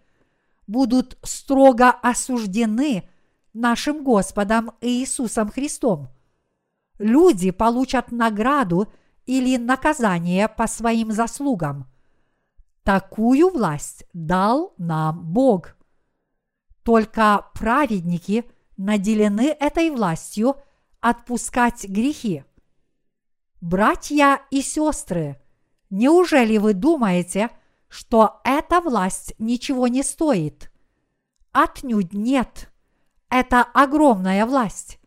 будут 0.65 1.17
строго 1.23 1.89
осуждены 1.89 3.09
нашим 3.53 4.03
Господом 4.03 4.71
Иисусом 4.81 5.49
Христом. 5.49 6.09
Люди 6.99 7.51
получат 7.51 8.11
награду 8.11 8.91
или 9.27 9.57
наказание 9.57 10.47
по 10.47 10.65
своим 10.65 11.11
заслугам. 11.11 11.85
Такую 12.83 13.49
власть 13.49 14.05
дал 14.13 14.73
нам 14.77 15.21
Бог. 15.33 15.75
Только 16.83 17.45
праведники 17.53 18.45
наделены 18.77 19.55
этой 19.59 19.91
властью 19.91 20.55
отпускать 21.01 21.83
грехи. 21.87 22.45
Братья 23.59 24.41
и 24.51 24.61
сестры, 24.61 25.41
неужели 25.89 26.57
вы 26.57 26.73
думаете, 26.73 27.49
что 27.89 28.39
эта 28.45 28.79
власть 28.79 29.33
ничего 29.37 29.87
не 29.87 30.03
стоит? 30.03 30.71
Отнюдь 31.51 32.13
нет. 32.13 32.71
Это 33.29 33.63
огромная 33.63 34.45
власть. 34.45 34.99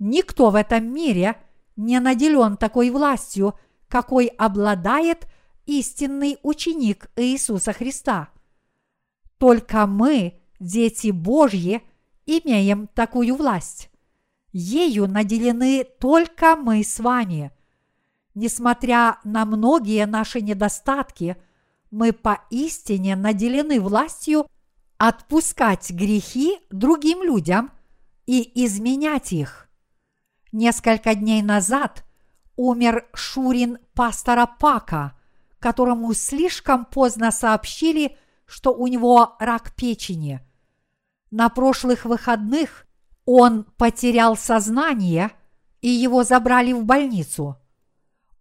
Никто 0.00 0.50
в 0.50 0.56
этом 0.56 0.92
мире 0.92 1.36
не 1.84 2.00
наделен 2.00 2.56
такой 2.56 2.90
властью, 2.90 3.54
какой 3.88 4.26
обладает 4.26 5.26
истинный 5.66 6.38
ученик 6.42 7.10
Иисуса 7.16 7.72
Христа. 7.72 8.28
Только 9.38 9.86
мы, 9.86 10.40
дети 10.60 11.10
Божьи, 11.10 11.82
имеем 12.26 12.88
такую 12.88 13.36
власть. 13.36 13.90
Ею 14.52 15.08
наделены 15.08 15.84
только 15.98 16.56
мы 16.56 16.84
с 16.84 16.98
вами– 16.98 17.50
Несмотря 18.34 19.18
на 19.24 19.44
многие 19.44 20.06
наши 20.06 20.40
недостатки, 20.40 21.36
мы 21.90 22.12
поистине 22.12 23.14
наделены 23.14 23.78
властью 23.78 24.46
отпускать 24.96 25.90
грехи 25.90 26.58
другим 26.70 27.22
людям 27.22 27.70
и 28.26 28.64
изменять 28.64 29.32
их. 29.32 29.68
Несколько 30.52 31.14
дней 31.14 31.42
назад 31.42 32.04
умер 32.56 33.06
Шурин 33.14 33.78
пастора 33.94 34.46
Пака, 34.46 35.18
которому 35.58 36.12
слишком 36.14 36.84
поздно 36.84 37.32
сообщили, 37.32 38.16
что 38.46 38.72
у 38.72 38.86
него 38.86 39.36
рак 39.40 39.74
печени. 39.74 40.40
На 41.30 41.48
прошлых 41.48 42.04
выходных 42.04 42.86
он 43.24 43.64
потерял 43.76 44.36
сознание, 44.36 45.32
и 45.80 45.88
его 45.88 46.22
забрали 46.22 46.72
в 46.72 46.84
больницу– 46.84 47.56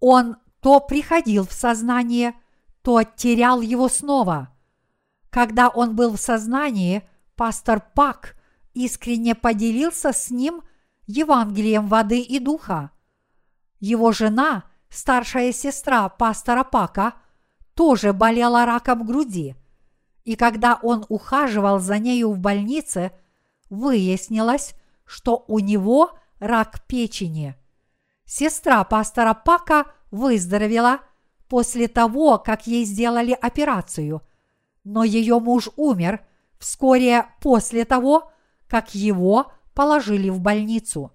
он 0.01 0.37
то 0.61 0.81
приходил 0.81 1.47
в 1.47 1.53
сознание, 1.53 2.33
то 2.81 3.03
терял 3.03 3.61
его 3.61 3.87
снова. 3.87 4.49
Когда 5.29 5.69
он 5.69 5.95
был 5.95 6.17
в 6.17 6.19
сознании, 6.19 7.07
пастор 7.35 7.81
Пак 7.95 8.35
искренне 8.73 9.35
поделился 9.35 10.11
с 10.11 10.29
ним 10.29 10.63
Евангелием 11.07 11.87
воды 11.87 12.19
и 12.21 12.39
духа. 12.39 12.91
Его 13.79 14.11
жена, 14.11 14.65
старшая 14.89 15.51
сестра 15.51 16.07
пастора 16.09 16.63
Пака, 16.63 17.13
тоже 17.73 18.13
болела 18.13 18.65
раком 18.65 19.05
груди. 19.05 19.55
И 20.23 20.35
когда 20.35 20.79
он 20.81 21.05
ухаживал 21.09 21.79
за 21.79 21.97
нею 21.97 22.31
в 22.31 22.39
больнице, 22.39 23.11
выяснилось, 23.69 24.75
что 25.05 25.43
у 25.47 25.59
него 25.59 26.11
рак 26.39 26.85
печени– 26.87 27.55
Сестра 28.33 28.85
пастора 28.85 29.33
Пака 29.33 29.87
выздоровела 30.09 31.01
после 31.49 31.89
того, 31.89 32.37
как 32.37 32.65
ей 32.65 32.85
сделали 32.85 33.33
операцию, 33.33 34.21
но 34.85 35.03
ее 35.03 35.41
муж 35.41 35.67
умер 35.75 36.25
вскоре 36.57 37.25
после 37.41 37.83
того, 37.83 38.31
как 38.69 38.95
его 38.95 39.51
положили 39.81 40.29
в 40.29 40.39
больницу. 40.39 41.11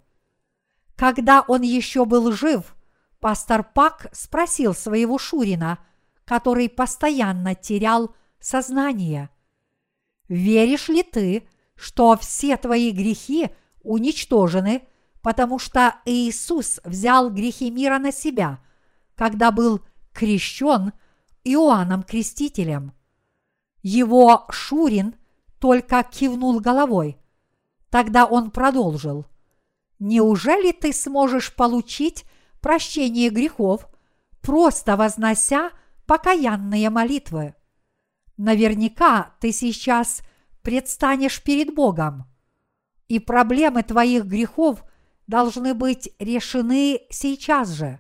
Когда 0.97 1.45
он 1.47 1.63
еще 1.63 2.05
был 2.05 2.33
жив, 2.33 2.75
пастор 3.21 3.63
Пак 3.63 4.09
спросил 4.11 4.75
своего 4.75 5.19
Шурина, 5.19 5.79
который 6.25 6.69
постоянно 6.69 7.55
терял 7.55 8.13
сознание, 8.41 9.31
«Веришь 10.29 10.89
ли 10.89 11.05
ты, 11.05 11.49
что 11.77 12.17
все 12.17 12.57
твои 12.57 12.91
грехи 12.91 13.51
уничтожены– 13.85 14.83
потому 15.23 15.59
что 15.59 15.97
Иисус 16.05 16.79
взял 16.85 17.31
грехи 17.31 17.69
мира 17.69 17.99
на 17.99 18.13
себя, 18.13 18.61
когда 19.17 19.51
был 19.51 19.81
крещен 20.13 20.93
Иоанном 21.43 22.05
Крестителем. 22.05 22.93
Его 23.83 24.47
Шурин 24.51 25.17
только 25.59 26.05
кивнул 26.05 26.61
головой. 26.61 27.19
Тогда 27.91 28.27
он 28.27 28.51
продолжил. 28.51 29.27
«Неужели 29.99 30.73
ты 30.73 30.93
сможешь 30.93 31.55
получить 31.55 32.25
прощение 32.61 33.31
грехов, 33.31 33.89
просто 34.43 34.97
вознося 34.97 35.71
покаянные 36.07 36.91
молитвы? 36.91 37.55
Наверняка 38.37 39.35
ты 39.41 39.53
сейчас 39.53 40.21
предстанешь 40.63 41.43
перед 41.43 41.75
Богом, 41.75 42.27
и 43.09 43.19
проблемы 43.19 43.83
твоих 43.83 44.25
грехов– 44.27 44.85
должны 45.27 45.75
быть 45.75 46.11
решены 46.19 47.01
сейчас 47.11 47.71
же. 47.71 47.99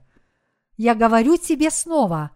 Я 0.76 0.94
говорю 0.94 1.36
тебе 1.36 1.70
снова, 1.70 2.32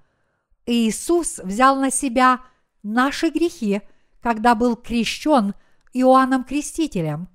Иисус 0.66 1.38
взял 1.38 1.76
на 1.76 1.90
себя 1.90 2.40
наши 2.82 3.30
грехи, 3.30 3.82
когда 4.20 4.55
был 4.55 4.76
крещен 4.76 5.55
Иоанном 5.92 6.44
Крестителем. 6.44 7.28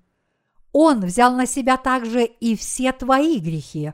Он 0.78 1.00
взял 1.00 1.34
на 1.34 1.46
себя 1.46 1.78
также 1.78 2.26
и 2.26 2.58
все 2.58 2.92
твои 2.92 3.40
грехи. 3.40 3.94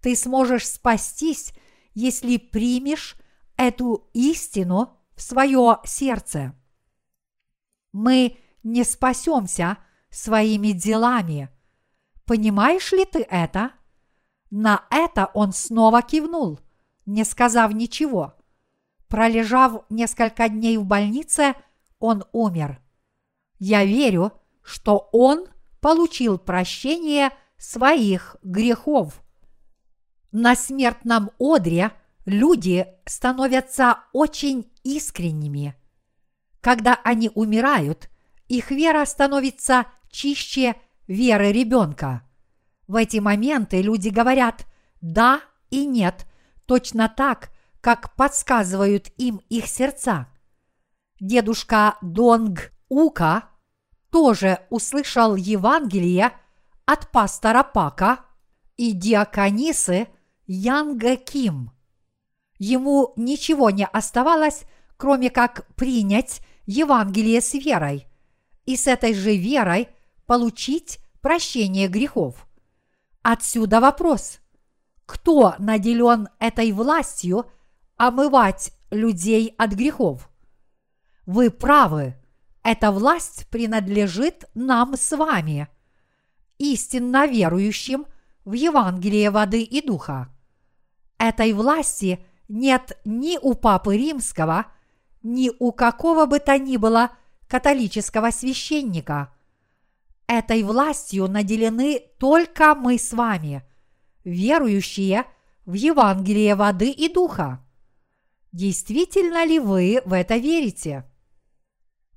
Ты 0.00 0.14
сможешь 0.14 0.68
спастись, 0.68 1.52
если 1.94 2.36
примешь 2.36 3.16
эту 3.56 4.08
истину 4.12 4.96
в 5.16 5.22
свое 5.22 5.78
сердце. 5.84 6.54
Мы 7.92 8.36
не 8.62 8.84
спасемся 8.84 9.78
своими 10.10 10.72
делами– 10.72 11.50
Понимаешь 12.26 12.90
ли 12.90 13.04
ты 13.04 13.22
это? 13.22 13.70
На 14.50 14.84
это 14.90 15.30
он 15.32 15.52
снова 15.52 16.02
кивнул, 16.02 16.58
не 17.06 17.24
сказав 17.24 17.72
ничего. 17.72 18.34
Пролежав 19.06 19.84
несколько 19.90 20.48
дней 20.48 20.76
в 20.76 20.84
больнице, 20.84 21.54
он 22.00 22.24
умер. 22.32 22.80
Я 23.60 23.84
верю, 23.84 24.32
что 24.62 25.08
он 25.12 25.46
получил 25.86 26.36
прощение 26.36 27.30
своих 27.58 28.34
грехов. 28.42 29.22
На 30.32 30.56
смертном 30.56 31.30
одре 31.38 31.92
люди 32.24 32.88
становятся 33.04 34.00
очень 34.12 34.68
искренними. 34.82 35.76
Когда 36.60 36.98
они 37.04 37.30
умирают, 37.32 38.10
их 38.48 38.72
вера 38.72 39.04
становится 39.04 39.86
чище 40.10 40.74
веры 41.06 41.52
ребенка. 41.52 42.22
В 42.88 42.96
эти 42.96 43.18
моменты 43.18 43.80
люди 43.80 44.08
говорят 44.08 44.66
«да» 45.00 45.40
и 45.70 45.86
«нет» 45.86 46.26
точно 46.64 47.08
так, 47.08 47.50
как 47.80 48.16
подсказывают 48.16 49.12
им 49.18 49.40
их 49.50 49.68
сердца. 49.68 50.26
Дедушка 51.20 51.96
Донг 52.02 52.72
Ука 52.88 53.50
тоже 54.10 54.60
услышал 54.70 55.36
Евангелие 55.36 56.32
от 56.84 57.10
пастора 57.10 57.62
Пака 57.62 58.20
и 58.76 58.92
диаконисы 58.92 60.08
Янга 60.46 61.16
Ким. 61.16 61.72
Ему 62.58 63.12
ничего 63.16 63.70
не 63.70 63.86
оставалось, 63.86 64.64
кроме 64.96 65.30
как 65.30 65.66
принять 65.74 66.40
Евангелие 66.66 67.40
с 67.40 67.54
верой 67.54 68.06
и 68.64 68.76
с 68.76 68.86
этой 68.86 69.14
же 69.14 69.36
верой 69.36 69.88
получить 70.26 70.98
прощение 71.20 71.88
грехов. 71.88 72.46
Отсюда 73.22 73.80
вопрос. 73.80 74.38
Кто 75.04 75.54
наделен 75.58 76.28
этой 76.38 76.72
властью 76.72 77.46
омывать 77.96 78.72
людей 78.90 79.54
от 79.58 79.72
грехов? 79.72 80.28
Вы 81.26 81.50
правы, 81.50 82.16
эта 82.66 82.90
власть 82.90 83.46
принадлежит 83.48 84.46
нам 84.54 84.96
с 84.96 85.16
вами, 85.16 85.68
истинно 86.58 87.28
верующим 87.28 88.06
в 88.44 88.54
Евангелие 88.54 89.30
воды 89.30 89.62
и 89.62 89.80
духа. 89.80 90.34
Этой 91.16 91.52
власти 91.52 92.18
нет 92.48 92.98
ни 93.04 93.38
у 93.40 93.54
Папы 93.54 93.96
Римского, 93.96 94.66
ни 95.22 95.52
у 95.60 95.70
какого 95.70 96.26
бы 96.26 96.40
то 96.40 96.58
ни 96.58 96.76
было 96.76 97.12
католического 97.46 98.32
священника. 98.32 99.32
Этой 100.26 100.64
властью 100.64 101.28
наделены 101.28 102.02
только 102.18 102.74
мы 102.74 102.98
с 102.98 103.12
вами, 103.12 103.62
верующие 104.24 105.24
в 105.66 105.74
Евангелие 105.74 106.56
воды 106.56 106.90
и 106.90 107.08
духа. 107.08 107.64
Действительно 108.50 109.46
ли 109.46 109.60
вы 109.60 110.02
в 110.04 110.12
это 110.12 110.36
верите? 110.36 111.04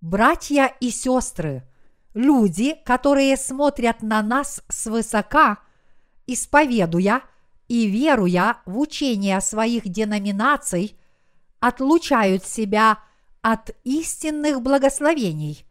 Братья 0.01 0.73
и 0.79 0.91
сестры, 0.91 1.67
люди, 2.13 2.75
которые 2.85 3.35
смотрят 3.35 4.01
на 4.01 4.21
нас 4.21 4.63
свысока, 4.69 5.59
исповедуя 6.25 7.21
и 7.67 7.85
веруя 7.87 8.61
в 8.65 8.79
учение 8.79 9.41
своих 9.41 9.89
деноминаций, 9.89 10.97
отлучают 11.59 12.45
себя 12.45 12.99
от 13.41 13.71
истинных 13.83 14.61
благословений. 14.61 15.65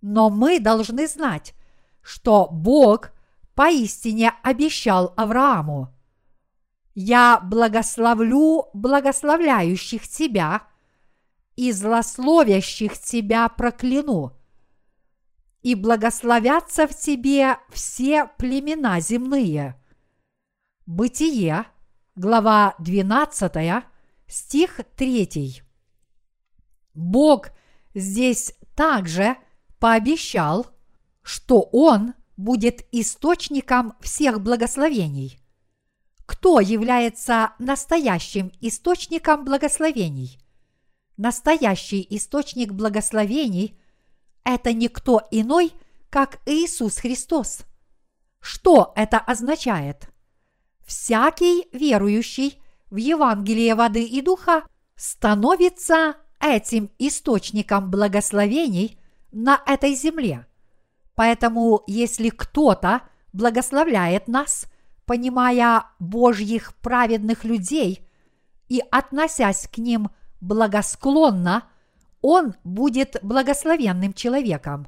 Но 0.00 0.28
мы 0.28 0.58
должны 0.58 1.06
знать, 1.06 1.54
что 2.02 2.48
Бог 2.50 3.12
поистине 3.54 4.34
обещал 4.42 5.14
Аврааму. 5.16 5.94
«Я 6.96 7.40
благословлю 7.40 8.66
благословляющих 8.74 10.08
тебя, 10.08 10.62
и 11.56 11.72
злословящих 11.72 12.98
тебя 12.98 13.48
прокляну, 13.48 14.32
и 15.62 15.74
благословятся 15.74 16.86
в 16.86 16.96
тебе 16.96 17.56
все 17.70 18.26
племена 18.38 19.00
земные». 19.00 19.78
Бытие, 20.86 21.66
глава 22.16 22.74
12, 22.80 23.84
стих 24.26 24.80
3. 24.96 25.62
Бог 26.94 27.50
здесь 27.94 28.54
также 28.74 29.36
пообещал, 29.78 30.66
что 31.22 31.60
Он 31.72 32.14
будет 32.36 32.86
источником 32.92 33.94
всех 34.00 34.40
благословений. 34.40 35.38
Кто 36.26 36.60
является 36.60 37.52
настоящим 37.58 38.52
источником 38.60 39.44
благословений? 39.44 40.38
Настоящий 41.22 42.04
источник 42.10 42.72
благословений– 42.72 43.78
это 44.44 44.72
никто 44.72 45.22
иной, 45.30 45.70
как 46.10 46.40
Иисус 46.46 46.96
Христос. 46.96 47.60
Что 48.40 48.92
это 48.96 49.18
означает? 49.18 50.08
Всякий 50.84 51.68
верующий 51.72 52.60
в 52.90 52.96
Евангелие 52.96 53.76
воды 53.76 54.02
и 54.02 54.20
духа 54.20 54.64
становится 54.96 56.16
этим 56.40 56.90
источником 56.98 57.88
благословений 57.88 58.98
на 59.30 59.62
этой 59.64 59.94
земле. 59.94 60.48
Поэтому, 61.14 61.84
если 61.86 62.30
кто-то 62.30 63.02
благословляет 63.32 64.26
нас, 64.26 64.66
понимая 65.06 65.84
Божьих 66.00 66.74
праведных 66.78 67.44
людей 67.44 68.08
и 68.68 68.82
относясь 68.90 69.68
к 69.68 69.78
ним 69.78 70.10
благосклонно, 70.42 71.64
он 72.20 72.54
будет 72.62 73.16
благословенным 73.22 74.12
человеком. 74.12 74.86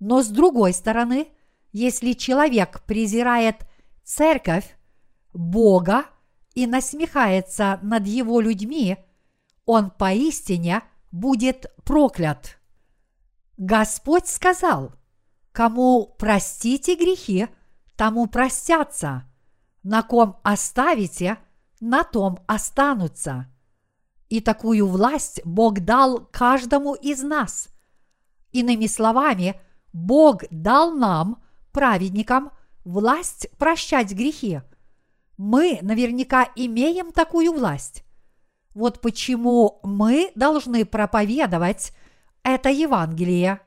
Но 0.00 0.22
с 0.24 0.26
другой 0.26 0.72
стороны, 0.72 1.28
если 1.70 2.14
человек 2.14 2.82
презирает 2.82 3.66
церковь, 4.02 4.76
Бога 5.32 6.06
и 6.54 6.66
насмехается 6.66 7.78
над 7.82 8.08
его 8.08 8.40
людьми– 8.40 8.96
он 9.70 9.90
поистине 9.90 10.82
будет 11.12 11.66
проклят. 11.84 12.58
Господь 13.56 14.26
сказал, 14.26 14.92
кому 15.52 16.12
простите 16.18 16.96
грехи, 16.96 17.46
тому 17.94 18.26
простятся, 18.26 19.30
на 19.84 20.02
ком 20.02 20.40
оставите, 20.42 21.38
на 21.78 22.02
том 22.02 22.40
останутся. 22.48 23.46
И 24.30 24.40
такую 24.40 24.86
власть 24.86 25.42
Бог 25.44 25.80
дал 25.80 26.26
каждому 26.30 26.94
из 26.94 27.22
нас. 27.22 27.68
Иными 28.52 28.86
словами, 28.86 29.60
Бог 29.92 30.44
дал 30.50 30.92
нам, 30.92 31.42
праведникам, 31.72 32.52
власть 32.84 33.48
прощать 33.58 34.12
грехи. 34.12 34.60
Мы 35.36 35.80
наверняка 35.82 36.48
имеем 36.54 37.10
такую 37.10 37.52
власть. 37.52 38.04
Вот 38.72 39.00
почему 39.00 39.80
мы 39.82 40.30
должны 40.36 40.84
проповедовать 40.84 41.92
это 42.44 42.70
Евангелие. 42.70 43.60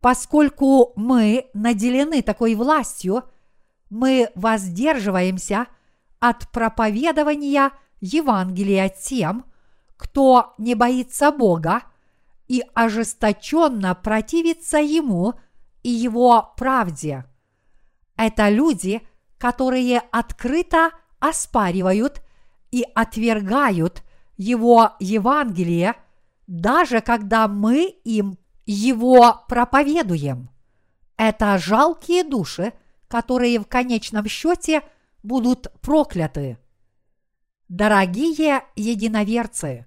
Поскольку 0.00 0.92
мы 0.94 1.50
наделены 1.52 2.22
такой 2.22 2.54
властью, 2.54 3.24
мы 3.90 4.30
воздерживаемся 4.36 5.66
от 6.20 6.48
проповедования 6.52 7.72
Евангелия 8.00 8.88
тем, 8.88 9.49
кто 10.00 10.54
не 10.56 10.74
боится 10.74 11.30
Бога 11.30 11.82
и 12.48 12.64
ожесточенно 12.72 13.94
противится 13.94 14.78
Ему 14.78 15.34
и 15.82 15.90
Его 15.90 16.54
правде. 16.56 17.26
Это 18.16 18.48
люди, 18.48 19.06
которые 19.36 19.98
открыто 20.10 20.92
оспаривают 21.18 22.22
и 22.70 22.82
отвергают 22.94 24.02
его 24.38 24.92
Евангелие, 25.00 25.96
даже 26.46 27.02
когда 27.02 27.46
мы 27.46 27.84
им 28.04 28.38
его 28.64 29.44
проповедуем. 29.48 30.48
Это 31.18 31.58
жалкие 31.58 32.24
души, 32.24 32.72
которые 33.06 33.60
в 33.60 33.66
конечном 33.66 34.26
счете 34.28 34.82
будут 35.22 35.70
прокляты. 35.82 36.56
Дорогие 37.68 38.62
единоверцы, 38.76 39.86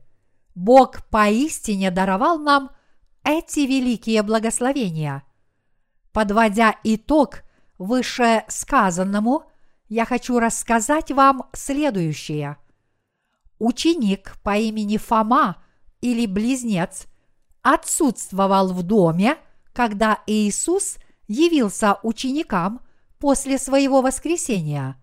Бог 0.55 1.05
поистине 1.09 1.91
даровал 1.91 2.39
нам 2.39 2.71
эти 3.23 3.61
великие 3.61 4.21
благословения. 4.23 5.23
Подводя 6.11 6.75
итог 6.83 7.43
вышесказанному, 7.77 9.43
я 9.89 10.05
хочу 10.05 10.39
рассказать 10.39 11.11
вам 11.11 11.49
следующее– 11.53 12.57
ученик 13.63 14.35
по 14.43 14.57
имени 14.57 14.97
Фома 14.97 15.57
или 16.01 16.25
близнец 16.25 17.05
отсутствовал 17.61 18.73
в 18.73 18.83
доме, 18.83 19.37
когда 19.71 20.19
Иисус 20.27 20.97
явился 21.27 21.97
ученикам 22.03 22.81
после 23.19 23.57
своего 23.57 24.01
воскресения. 24.01 24.97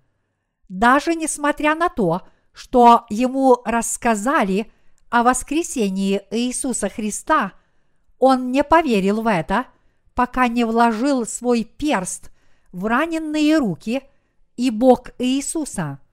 Даже 0.69 1.15
несмотря 1.15 1.75
на 1.75 1.89
то, 1.89 2.23
что 2.53 3.07
ему 3.09 3.63
рассказали 3.65 4.71
о 5.11 5.23
воскресении 5.23 6.23
Иисуса 6.31 6.89
Христа, 6.89 7.53
он 8.19 8.51
не 8.51 8.65
поверил 8.65 9.23
в 9.23 9.27
это, 9.27 9.67
пока 10.15 10.49
не 10.49 10.65
вложил 10.65 11.27
свой 11.27 11.65
перст 11.65 12.31
в 12.73 12.87
раненные 12.87 13.59
руки 13.59 14.03
и 14.57 14.71
бок 14.71 15.11
Иисуса– 15.19 15.99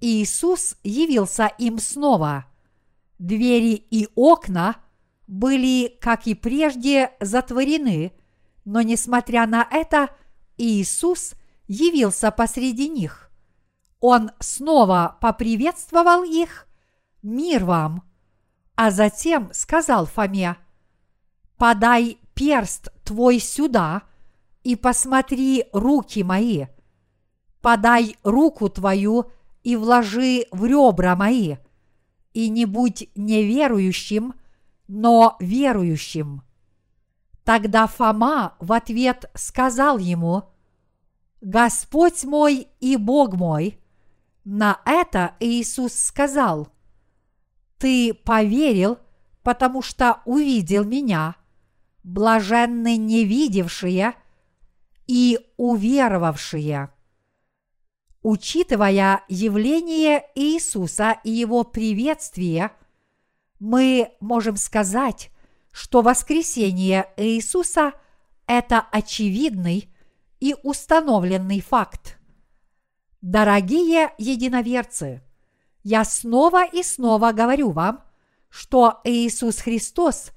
Иисус 0.00 0.76
явился 0.82 1.46
им 1.58 1.78
снова. 1.78 2.46
Двери 3.18 3.74
и 3.74 4.08
окна 4.14 4.76
были, 5.26 5.94
как 6.00 6.26
и 6.26 6.34
прежде, 6.34 7.12
затворены, 7.20 8.12
но 8.64 8.80
несмотря 8.80 9.46
на 9.46 9.66
это, 9.70 10.08
Иисус 10.56 11.34
явился 11.68 12.30
посреди 12.30 12.88
них. 12.88 13.30
Он 14.00 14.30
снова 14.40 15.18
поприветствовал 15.20 16.24
их 16.24 16.66
«Мир 17.22 17.66
вам!» 17.66 18.09
А 18.76 18.90
затем 18.90 19.50
сказал 19.52 20.06
Фоме 20.06 20.56
«Подай 21.56 22.18
перст 22.34 22.88
твой 23.04 23.38
сюда 23.38 24.02
и 24.62 24.76
посмотри 24.76 25.66
руки 25.72 26.22
мои. 26.22 26.66
Подай 27.60 28.16
руку 28.22 28.68
твою 28.68 29.30
и 29.62 29.76
вложи 29.76 30.46
в 30.50 30.64
ребра 30.64 31.16
мои, 31.16 31.56
и 32.32 32.48
не 32.48 32.64
будь 32.64 33.08
неверующим, 33.14 34.34
но 34.88 35.36
верующим. 35.40 36.42
Тогда 37.44 37.86
Фома 37.86 38.54
в 38.60 38.72
ответ 38.72 39.30
сказал 39.34 39.98
ему, 39.98 40.44
Господь 41.40 42.24
мой 42.24 42.68
и 42.80 42.96
Бог 42.96 43.34
мой. 43.34 43.78
На 44.44 44.80
это 44.84 45.34
Иисус 45.40 45.94
сказал, 45.94 46.68
Ты 47.80 48.12
поверил, 48.12 48.98
потому 49.42 49.80
что 49.80 50.20
увидел 50.26 50.84
меня, 50.84 51.36
блаженны 52.04 52.98
невидевшие 52.98 54.12
и 55.06 55.40
уверовавшие. 55.56 56.90
Учитывая 58.22 59.24
явление 59.28 60.26
Иисуса 60.34 61.16
и 61.24 61.30
его 61.30 61.64
приветствие, 61.64 62.72
мы 63.58 64.12
можем 64.20 64.56
сказать, 64.56 65.30
что 65.72 66.02
воскресение 66.02 67.08
Иисуса– 67.16 67.94
это 68.46 68.80
очевидный 68.92 69.88
и 70.38 70.54
установленный 70.62 71.62
факт. 71.62 72.18
Дорогие 73.22 74.12
единоверцы, 74.18 75.22
я 75.82 76.04
снова 76.04 76.64
и 76.64 76.82
снова 76.82 77.32
говорю 77.32 77.70
вам, 77.70 78.02
что 78.48 79.00
Иисус 79.04 79.58
Христос 79.58 80.32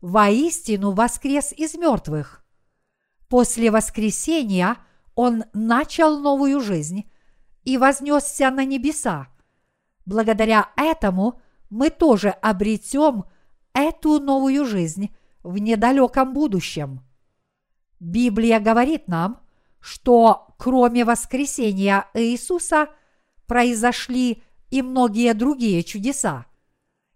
воистину 0.00 0.92
воскрес 0.92 1.52
из 1.52 1.74
мертвых. 1.74 2.44
После 3.28 3.70
воскресения 3.70 4.76
Он 5.14 5.44
начал 5.52 6.18
новую 6.18 6.60
жизнь 6.60 7.10
и 7.64 7.76
вознесся 7.76 8.50
на 8.50 8.64
небеса. 8.64 9.28
Благодаря 10.06 10.70
этому 10.76 11.40
мы 11.70 11.90
тоже 11.90 12.30
обретем 12.30 13.24
эту 13.74 14.20
новую 14.20 14.64
жизнь 14.64 15.14
в 15.42 15.58
недалеком 15.58 16.32
будущем. 16.32 17.00
Библия 18.00 18.60
говорит 18.60 19.08
нам, 19.08 19.40
что 19.80 20.54
кроме 20.56 21.04
воскресения 21.04 22.06
Иисуса 22.14 22.88
произошли 23.46 24.42
и 24.70 24.82
многие 24.82 25.34
другие 25.34 25.82
чудеса. 25.82 26.46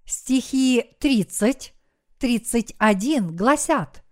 Стихи 0.05 0.97
30, 1.01 1.75
31 2.19 3.37
гласят 3.37 4.03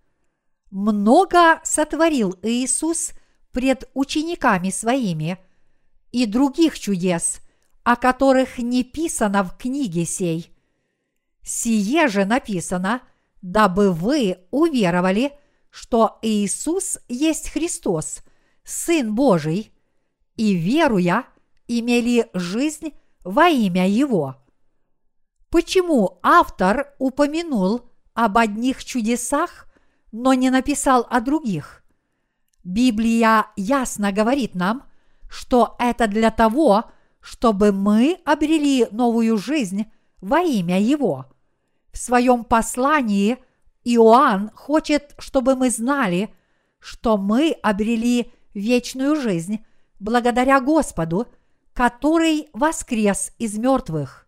«Много 0.69 1.59
сотворил 1.63 2.37
Иисус 2.41 3.11
пред 3.51 3.89
учениками 3.93 4.69
своими– 4.69 5.37
и 6.11 6.25
других 6.25 6.79
чудес, 6.79 7.41
о 7.83 7.95
которых 7.95 8.57
не 8.57 8.83
писано 8.83 9.43
в 9.43 9.57
книге 9.57 10.05
сей. 10.05 10.51
Сие 11.43 12.07
же 12.07 12.25
написано, 12.25 13.01
дабы 13.41 13.91
вы 13.91 14.39
уверовали, 14.51 15.33
что 15.69 16.19
Иисус 16.21 16.99
есть 17.07 17.49
Христос, 17.49 18.21
Сын 18.63 19.15
Божий, 19.15 19.73
и, 20.35 20.53
веруя, 20.53 21.25
имели 21.67 22.29
жизнь 22.33 22.93
во 23.23 23.47
имя 23.47 23.87
Его. 23.87 24.35
Почему 25.49 26.19
автор 26.23 26.93
упомянул 26.97 27.81
об 28.13 28.37
одних 28.37 28.83
чудесах, 28.83 29.67
но 30.11 30.33
не 30.33 30.49
написал 30.49 31.05
о 31.09 31.19
других? 31.19 31.83
Библия 32.63 33.47
ясно 33.55 34.11
говорит 34.11 34.55
нам, 34.55 34.83
что 35.29 35.75
это 35.79 36.07
для 36.07 36.31
того, 36.31 36.85
чтобы 37.19 37.71
мы 37.71 38.19
обрели 38.25 38.87
новую 38.91 39.37
жизнь 39.37 39.91
во 40.19 40.41
имя 40.41 40.79
Его. 40.79 41.25
В 41.91 41.97
своем 41.97 42.43
послании 42.43 43.37
Иоанн 43.83 44.51
хочет, 44.53 45.15
чтобы 45.17 45.55
мы 45.55 45.69
знали, 45.69 46.33
что 46.79 47.17
мы 47.17 47.55
обрели 47.61 48.31
вечную 48.53 49.15
жизнь 49.15 49.65
благодаря 49.99 50.59
Господу, 50.59 51.27
который 51.73 52.49
воскрес 52.53 53.31
из 53.37 53.57
мертвых. 53.57 54.27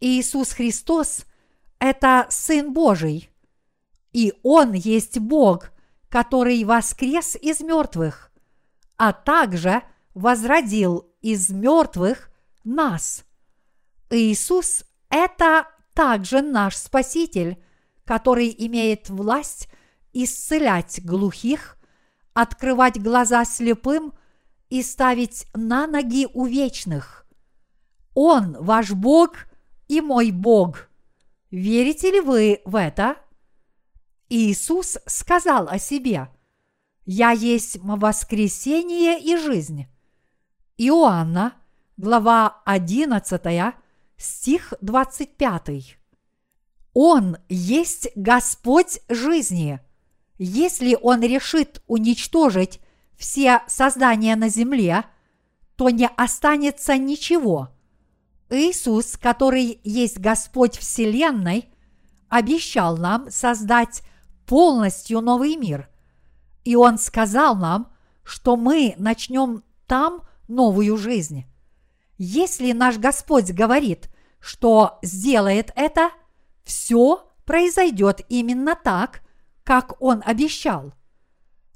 Иисус 0.00 0.52
Христос– 0.52 1.24
это 1.78 2.26
Сын 2.30 2.72
Божий, 2.72 3.30
и 4.12 4.32
Он 4.42 4.72
есть 4.72 5.18
Бог, 5.18 5.70
который 6.08 6.62
воскрес 6.64 7.36
из 7.36 7.60
мертвых, 7.60 8.30
а 8.96 9.12
также– 9.12 9.82
возродил 10.14 11.12
из 11.20 11.50
мертвых 11.50 12.30
нас. 12.62 13.24
Иисус– 14.10 14.84
это 15.10 15.68
также 15.92 16.40
наш 16.40 16.76
Спаситель, 16.76 17.62
который 18.04 18.54
имеет 18.56 19.10
власть 19.10 19.68
исцелять 20.12 21.04
глухих, 21.04 21.76
открывать 22.32 23.02
глаза 23.02 23.44
слепым 23.44 24.14
и 24.74 24.82
ставить 24.82 25.46
на 25.54 25.86
ноги 25.86 26.26
увечных. 26.34 27.26
Он 28.14 28.56
ваш 28.58 28.90
Бог 28.92 29.46
и 29.88 30.00
мой 30.00 30.30
Бог. 30.30 30.88
Верите 31.50 32.10
ли 32.10 32.20
вы 32.20 32.60
в 32.64 32.76
это? 32.76 33.16
Иисус 34.28 34.98
сказал 35.06 35.68
о 35.68 35.78
себе– 35.78 36.28
я 37.06 37.32
есть 37.32 37.76
воскресение 37.82 39.20
и 39.20 39.36
жизнь. 39.36 39.86
Иоанна, 40.78 41.52
глава 41.98 42.62
11, 42.64 43.74
стих 44.16 44.72
25. 44.80 45.98
Он 46.94 47.36
есть 47.50 48.08
Господь 48.16 49.00
жизни. 49.10 49.80
Если 50.38 50.96
Он 51.02 51.20
решит 51.20 51.82
уничтожить 51.86 52.80
все 53.16 53.62
создания 53.66 54.36
на 54.36 54.48
земле, 54.48 55.04
то 55.76 55.90
не 55.90 56.08
останется 56.08 56.96
ничего. 56.96 57.70
Иисус, 58.50 59.16
который 59.16 59.80
есть 59.82 60.18
Господь 60.18 60.76
Вселенной, 60.76 61.68
обещал 62.28 62.96
нам 62.96 63.30
создать 63.30 64.02
полностью 64.46 65.20
новый 65.20 65.56
мир. 65.56 65.88
И 66.64 66.76
Он 66.76 66.98
сказал 66.98 67.56
нам, 67.56 67.92
что 68.22 68.56
мы 68.56 68.94
начнем 68.98 69.62
там– 69.86 70.22
новую 70.48 70.96
жизнь. 70.96 71.44
Если 72.16 72.72
наш 72.72 72.98
Господь 72.98 73.50
говорит, 73.50 74.08
что 74.40 74.98
сделает 75.02 75.72
это, 75.74 76.10
все 76.64 77.30
произойдет 77.44 78.20
именно 78.28 78.74
так, 78.76 79.22
как 79.64 80.00
Он 80.00 80.22
обещал. 80.24 80.92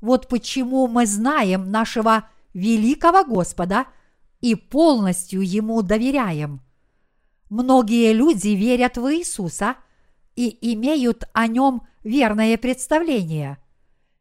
Вот 0.00 0.28
почему 0.28 0.86
мы 0.86 1.06
знаем 1.06 1.70
нашего 1.70 2.28
великого 2.54 3.24
Господа 3.24 3.86
и 4.40 4.54
полностью 4.54 5.42
Ему 5.42 5.82
доверяем. 5.82 6.60
Многие 7.50 8.12
люди 8.12 8.48
верят 8.48 8.96
в 8.96 9.12
Иисуса 9.12 9.76
и 10.36 10.72
имеют 10.74 11.24
о 11.32 11.46
Нем 11.46 11.82
верное 12.04 12.56
представление. 12.56 13.58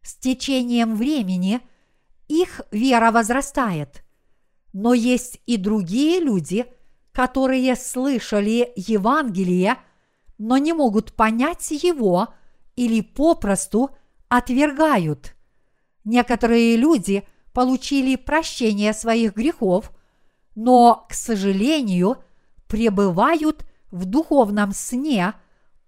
С 0.01 0.15
течением 0.15 0.95
времени 0.95 1.61
их 2.27 2.61
вера 2.71 3.11
возрастает– 3.11 4.03
но 4.79 4.93
есть 4.93 5.41
и 5.45 5.57
другие 5.57 6.19
люди, 6.19 6.65
которые 7.11 7.75
слышали 7.75 8.71
Евангелие, 8.75 9.77
но 10.37 10.57
не 10.57 10.71
могут 10.71 11.13
понять 11.13 11.71
его 11.71 12.27
или 12.75 13.01
попросту 13.01 13.89
отвергают. 14.27 15.35
Некоторые 16.07 16.75
люди 16.75 17.27
получили 17.53 18.15
прощение 18.15 18.93
своих 18.93 19.35
грехов, 19.35 19.91
но, 20.55 21.05
к 21.07 21.13
сожалению, 21.13 22.17
пребывают 22.67 23.65
в 23.91 24.05
духовном 24.05 24.71
сне 24.71 25.33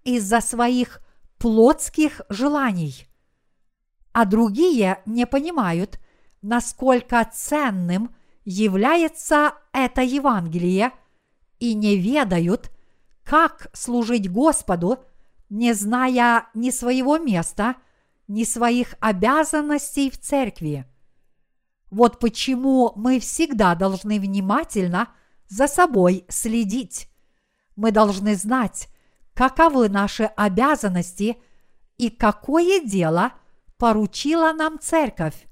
из-за 0.04 0.40
своих 0.40 1.00
плотских 1.38 2.20
желаний. 2.28 3.08
А 4.12 4.24
другие 4.26 5.00
не 5.06 5.26
понимают, 5.26 5.98
насколько 6.42 7.28
ценным– 7.32 8.14
является 8.44 9.54
это 9.72 10.02
Евангелие 10.02 10.92
и 11.58 11.74
не 11.74 11.96
ведают, 11.96 12.70
как 13.24 13.68
служить 13.72 14.30
Господу, 14.30 14.98
не 15.48 15.72
зная 15.72 16.48
ни 16.54 16.70
своего 16.70 17.18
места, 17.18 17.76
ни 18.30 18.44
своих 18.44 18.94
обязанностей 19.00 20.08
в 20.08 20.16
церкви. 20.16 20.86
Вот 21.90 22.20
почему 22.20 22.92
мы 22.94 23.18
всегда 23.18 23.74
должны 23.74 24.20
внимательно 24.20 25.08
за 25.48 25.66
собой 25.66 26.24
следить. 26.28 27.08
Мы 27.74 27.90
должны 27.90 28.36
знать, 28.36 28.88
каковы 29.34 29.88
наши 29.88 30.22
обязанности 30.36 31.38
и 31.98 32.08
какое 32.08 32.84
дело 32.84 33.32
поручила 33.78 34.52
нам 34.52 34.78
церковь, 34.78 35.48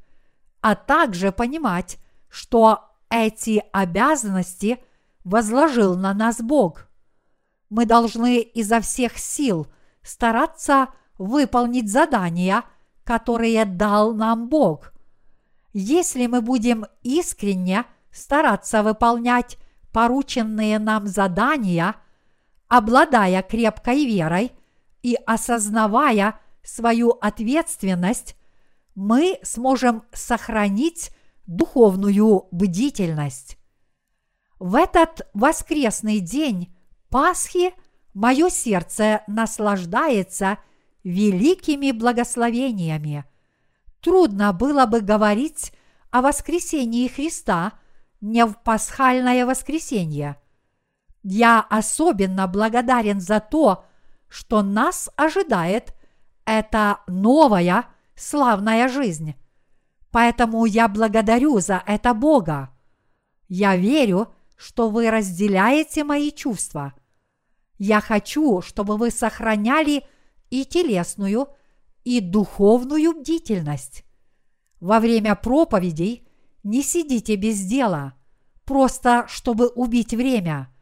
а 0.61 0.76
также 0.76 1.33
понимать, 1.33 1.99
что 2.29 2.93
эти 3.11 3.64
обязанности 3.72 4.79
возложил 5.24 5.97
на 5.97 6.14
нас 6.14 6.41
Бог. 6.41 6.87
Мы 7.70 7.87
должны 7.87 8.39
изо 8.39 8.81
всех 8.81 9.18
сил 9.18 9.66
стараться 10.03 10.91
выполнить 11.19 11.91
задания, 11.91 12.64
которые 13.05 13.64
дал 13.64 14.14
нам 14.14 14.49
Бог. 14.49 14.93
Если 15.73 16.27
мы 16.27 16.41
будем 16.41 16.87
искренне 17.03 17.85
стараться 18.11 18.83
выполнять 18.83 19.59
порученные 19.93 20.79
нам 20.79 21.07
задания, 21.07 21.97
обладая 22.69 23.43
крепкой 23.43 24.07
верой 24.07 24.53
и 25.03 25.16
осознавая 25.27 26.41
свою 26.62 27.11
ответственность, 27.11 28.37
мы 28.95 29.39
сможем 29.43 30.03
сохранить 30.12 31.11
духовную 31.47 32.49
бдительность. 32.51 33.59
В 34.59 34.75
этот 34.75 35.29
воскресный 35.35 36.21
день 36.21 36.75
Пасхи 37.11 37.73
мое 38.12 38.51
сердце 38.51 39.23
наслаждается 39.27 40.59
великими 41.09 41.91
благословениями. 41.91 43.25
Трудно 44.01 44.53
было 44.53 44.85
бы 44.85 45.01
говорить 45.01 45.73
о 46.11 46.21
воскресении 46.21 47.09
Христа 47.09 47.73
не 48.21 48.45
в 48.45 48.55
пасхальное 48.63 49.47
воскресенье. 49.47 50.37
Я 51.23 51.61
особенно 51.61 52.47
благодарен 52.47 53.21
за 53.21 53.41
то, 53.41 53.87
что 54.29 54.63
нас 54.63 55.09
ожидает 55.17 55.95
эта 56.45 57.01
новая 57.07 57.87
славная 58.15 58.89
жизнь. 58.89 59.35
Поэтому 60.11 60.67
я 60.67 60.89
благодарю 60.89 61.59
за 61.61 61.83
это 61.87 62.13
Бога. 62.13 62.71
Я 63.49 63.77
верю, 63.77 64.33
что 64.57 64.91
вы 64.91 65.11
разделяете 65.11 66.05
мои 66.05 66.31
чувства. 66.31 66.93
Я 67.79 68.01
хочу, 68.01 68.61
чтобы 68.61 68.97
вы 68.97 69.11
сохраняли 69.11 70.05
и 70.51 70.64
телесную, 70.64 71.49
и 72.05 72.20
духовную 72.20 73.18
бдительность. 73.20 74.05
Во 74.80 75.01
время 75.01 75.34
проповедей 75.34 76.26
не 76.62 76.82
сидите 76.82 77.36
без 77.36 77.61
дела, 77.64 78.14
просто 78.64 79.26
чтобы 79.28 79.68
убить 79.68 80.14
время. 80.14 80.72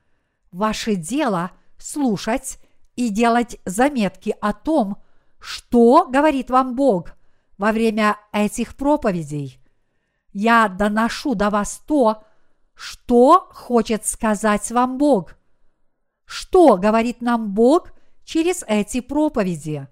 Ваше 0.51 0.97
дело– 0.97 1.53
слушать 1.79 2.59
и 2.95 3.11
делать 3.11 3.59
заметки 3.65 4.35
о 4.41 4.53
том, 4.53 5.03
что 5.39 6.07
говорит 6.07 6.51
вам 6.51 6.75
Бог 6.75 7.13
во 7.59 7.73
время 7.73 8.17
этих 8.33 8.77
проповедей. 8.77 9.61
Я 10.33 10.69
доношу 10.69 11.35
до 11.35 11.51
вас 11.51 11.83
то, 11.87 12.25
что 12.75 13.49
хочет 13.53 14.05
сказать 14.05 14.71
вам 14.71 14.99
Бог. 14.99 15.37
Что 16.25 16.77
говорит 16.77 17.23
нам 17.23 17.55
Бог 17.55 17.93
через 18.27 18.65
эти 18.67 19.01
проповеди? 19.01 19.89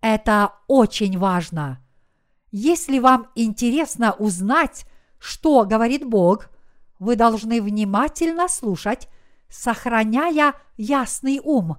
Это 0.00 0.54
очень 0.68 1.18
важно. 1.18 1.84
Если 2.50 2.98
вам 3.00 3.28
интересно 3.34 4.12
узнать, 4.12 4.86
что 5.18 5.64
говорит 5.64 6.06
Бог, 6.06 6.48
вы 6.98 7.16
должны 7.16 7.60
внимательно 7.60 8.48
слушать, 8.48 9.08
сохраняя 9.48 10.54
ясный 10.76 11.40
ум, 11.42 11.78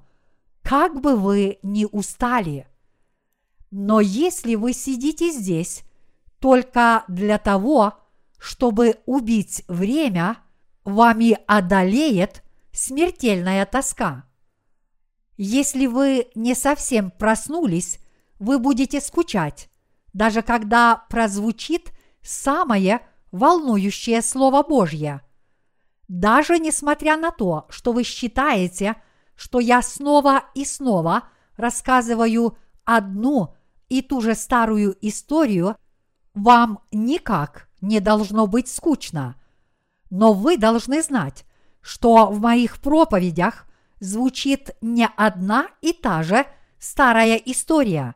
как 0.62 1.02
бы 1.02 1.16
вы 1.16 1.60
ни 1.64 1.86
устали. 1.86 2.68
Но 3.72 4.02
если 4.02 4.56
вы 4.56 4.74
сидите 4.74 5.32
здесь 5.32 5.84
только 6.40 7.06
для 7.08 7.38
того, 7.38 7.94
чтобы 8.38 8.98
убить 9.06 9.64
время, 9.68 10.38
вами 10.84 11.38
одолеет 11.48 12.44
смертельная 12.72 13.66
тоска. 13.66 14.29
Если 15.42 15.86
вы 15.86 16.28
не 16.36 16.54
совсем 16.54 17.12
проснулись, 17.12 18.02
вы 18.40 18.60
будете 18.60 19.00
скучать, 19.00 19.70
даже 20.12 20.42
когда 20.42 21.06
прозвучит 21.10 21.94
самое 22.22 23.00
волнующее 23.32 24.22
Слово 24.22 24.64
Божье. 24.64 25.22
Даже 26.10 26.60
несмотря 26.60 27.16
на 27.16 27.32
то, 27.32 27.68
что 27.70 27.94
вы 27.94 28.04
считаете, 28.04 28.98
что 29.34 29.62
я 29.62 29.82
снова 29.82 30.44
и 30.56 30.66
снова 30.66 31.30
рассказываю 31.56 32.58
одну 32.84 33.56
и 33.88 34.02
ту 34.02 34.20
же 34.20 34.36
старую 34.36 34.94
историю, 35.00 35.78
вам 36.34 36.82
никак 36.92 37.70
не 37.80 38.02
должно 38.02 38.46
быть 38.46 38.68
скучно. 38.68 39.38
Но 40.10 40.34
вы 40.34 40.58
должны 40.58 41.02
знать, 41.02 41.46
что 41.80 42.26
в 42.26 42.42
моих 42.42 42.82
проповедях 42.82 43.69
звучит 44.00 44.76
не 44.82 45.08
одна 45.16 45.68
и 45.82 45.94
та 45.94 46.24
же 46.24 46.46
старая 46.80 47.36
история. 47.36 48.16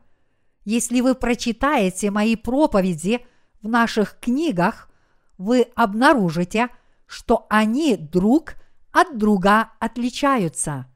Если 0.64 1.00
вы 1.00 1.14
прочитаете 1.14 2.10
мои 2.10 2.36
проповеди 2.36 3.26
в 3.60 3.68
наших 3.68 4.18
книгах, 4.18 4.90
вы 5.36 5.62
обнаружите, 5.74 6.68
что 7.06 7.46
они 7.50 7.96
друг 7.96 8.54
от 8.92 9.18
друга 9.18 9.72
отличаются. 9.78 10.86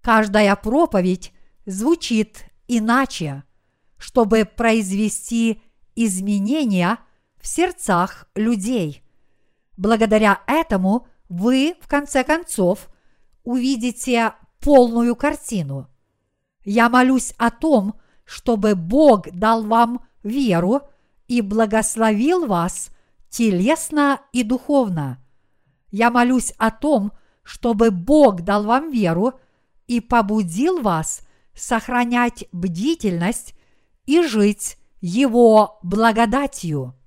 Каждая 0.00 0.56
проповедь 0.56 1.32
звучит 1.66 2.46
иначе, 2.66 3.44
чтобы 3.98 4.44
произвести 4.44 5.62
изменения 5.94 6.98
в 7.40 7.46
сердцах 7.46 8.26
людей. 8.34 9.04
Благодаря 9.76 10.40
этому 10.46 11.06
вы, 11.28 11.76
в 11.80 11.88
конце 11.88 12.24
концов, 12.24 12.88
увидите 13.48 14.34
полную 14.60 15.16
картину. 15.16 15.88
Я 16.66 16.90
молюсь 16.90 17.32
о 17.38 17.50
том, 17.50 17.94
чтобы 18.26 18.74
Бог 18.74 19.30
дал 19.30 19.64
вам 19.64 20.02
веру 20.22 20.82
и 21.28 21.40
благословил 21.40 22.46
вас 22.46 22.90
телесно 23.30 24.20
и 24.32 24.42
духовно. 24.42 25.24
Я 25.90 26.10
молюсь 26.10 26.52
о 26.58 26.70
том, 26.70 27.12
чтобы 27.42 27.90
Бог 27.90 28.42
дал 28.42 28.64
вам 28.64 28.90
веру 28.90 29.40
и 29.86 30.00
побудил 30.00 30.82
вас 30.82 31.22
сохранять 31.54 32.44
бдительность 32.52 33.54
и 34.04 34.20
жить 34.20 34.76
Его 35.00 35.78
благодатью. 35.82 36.97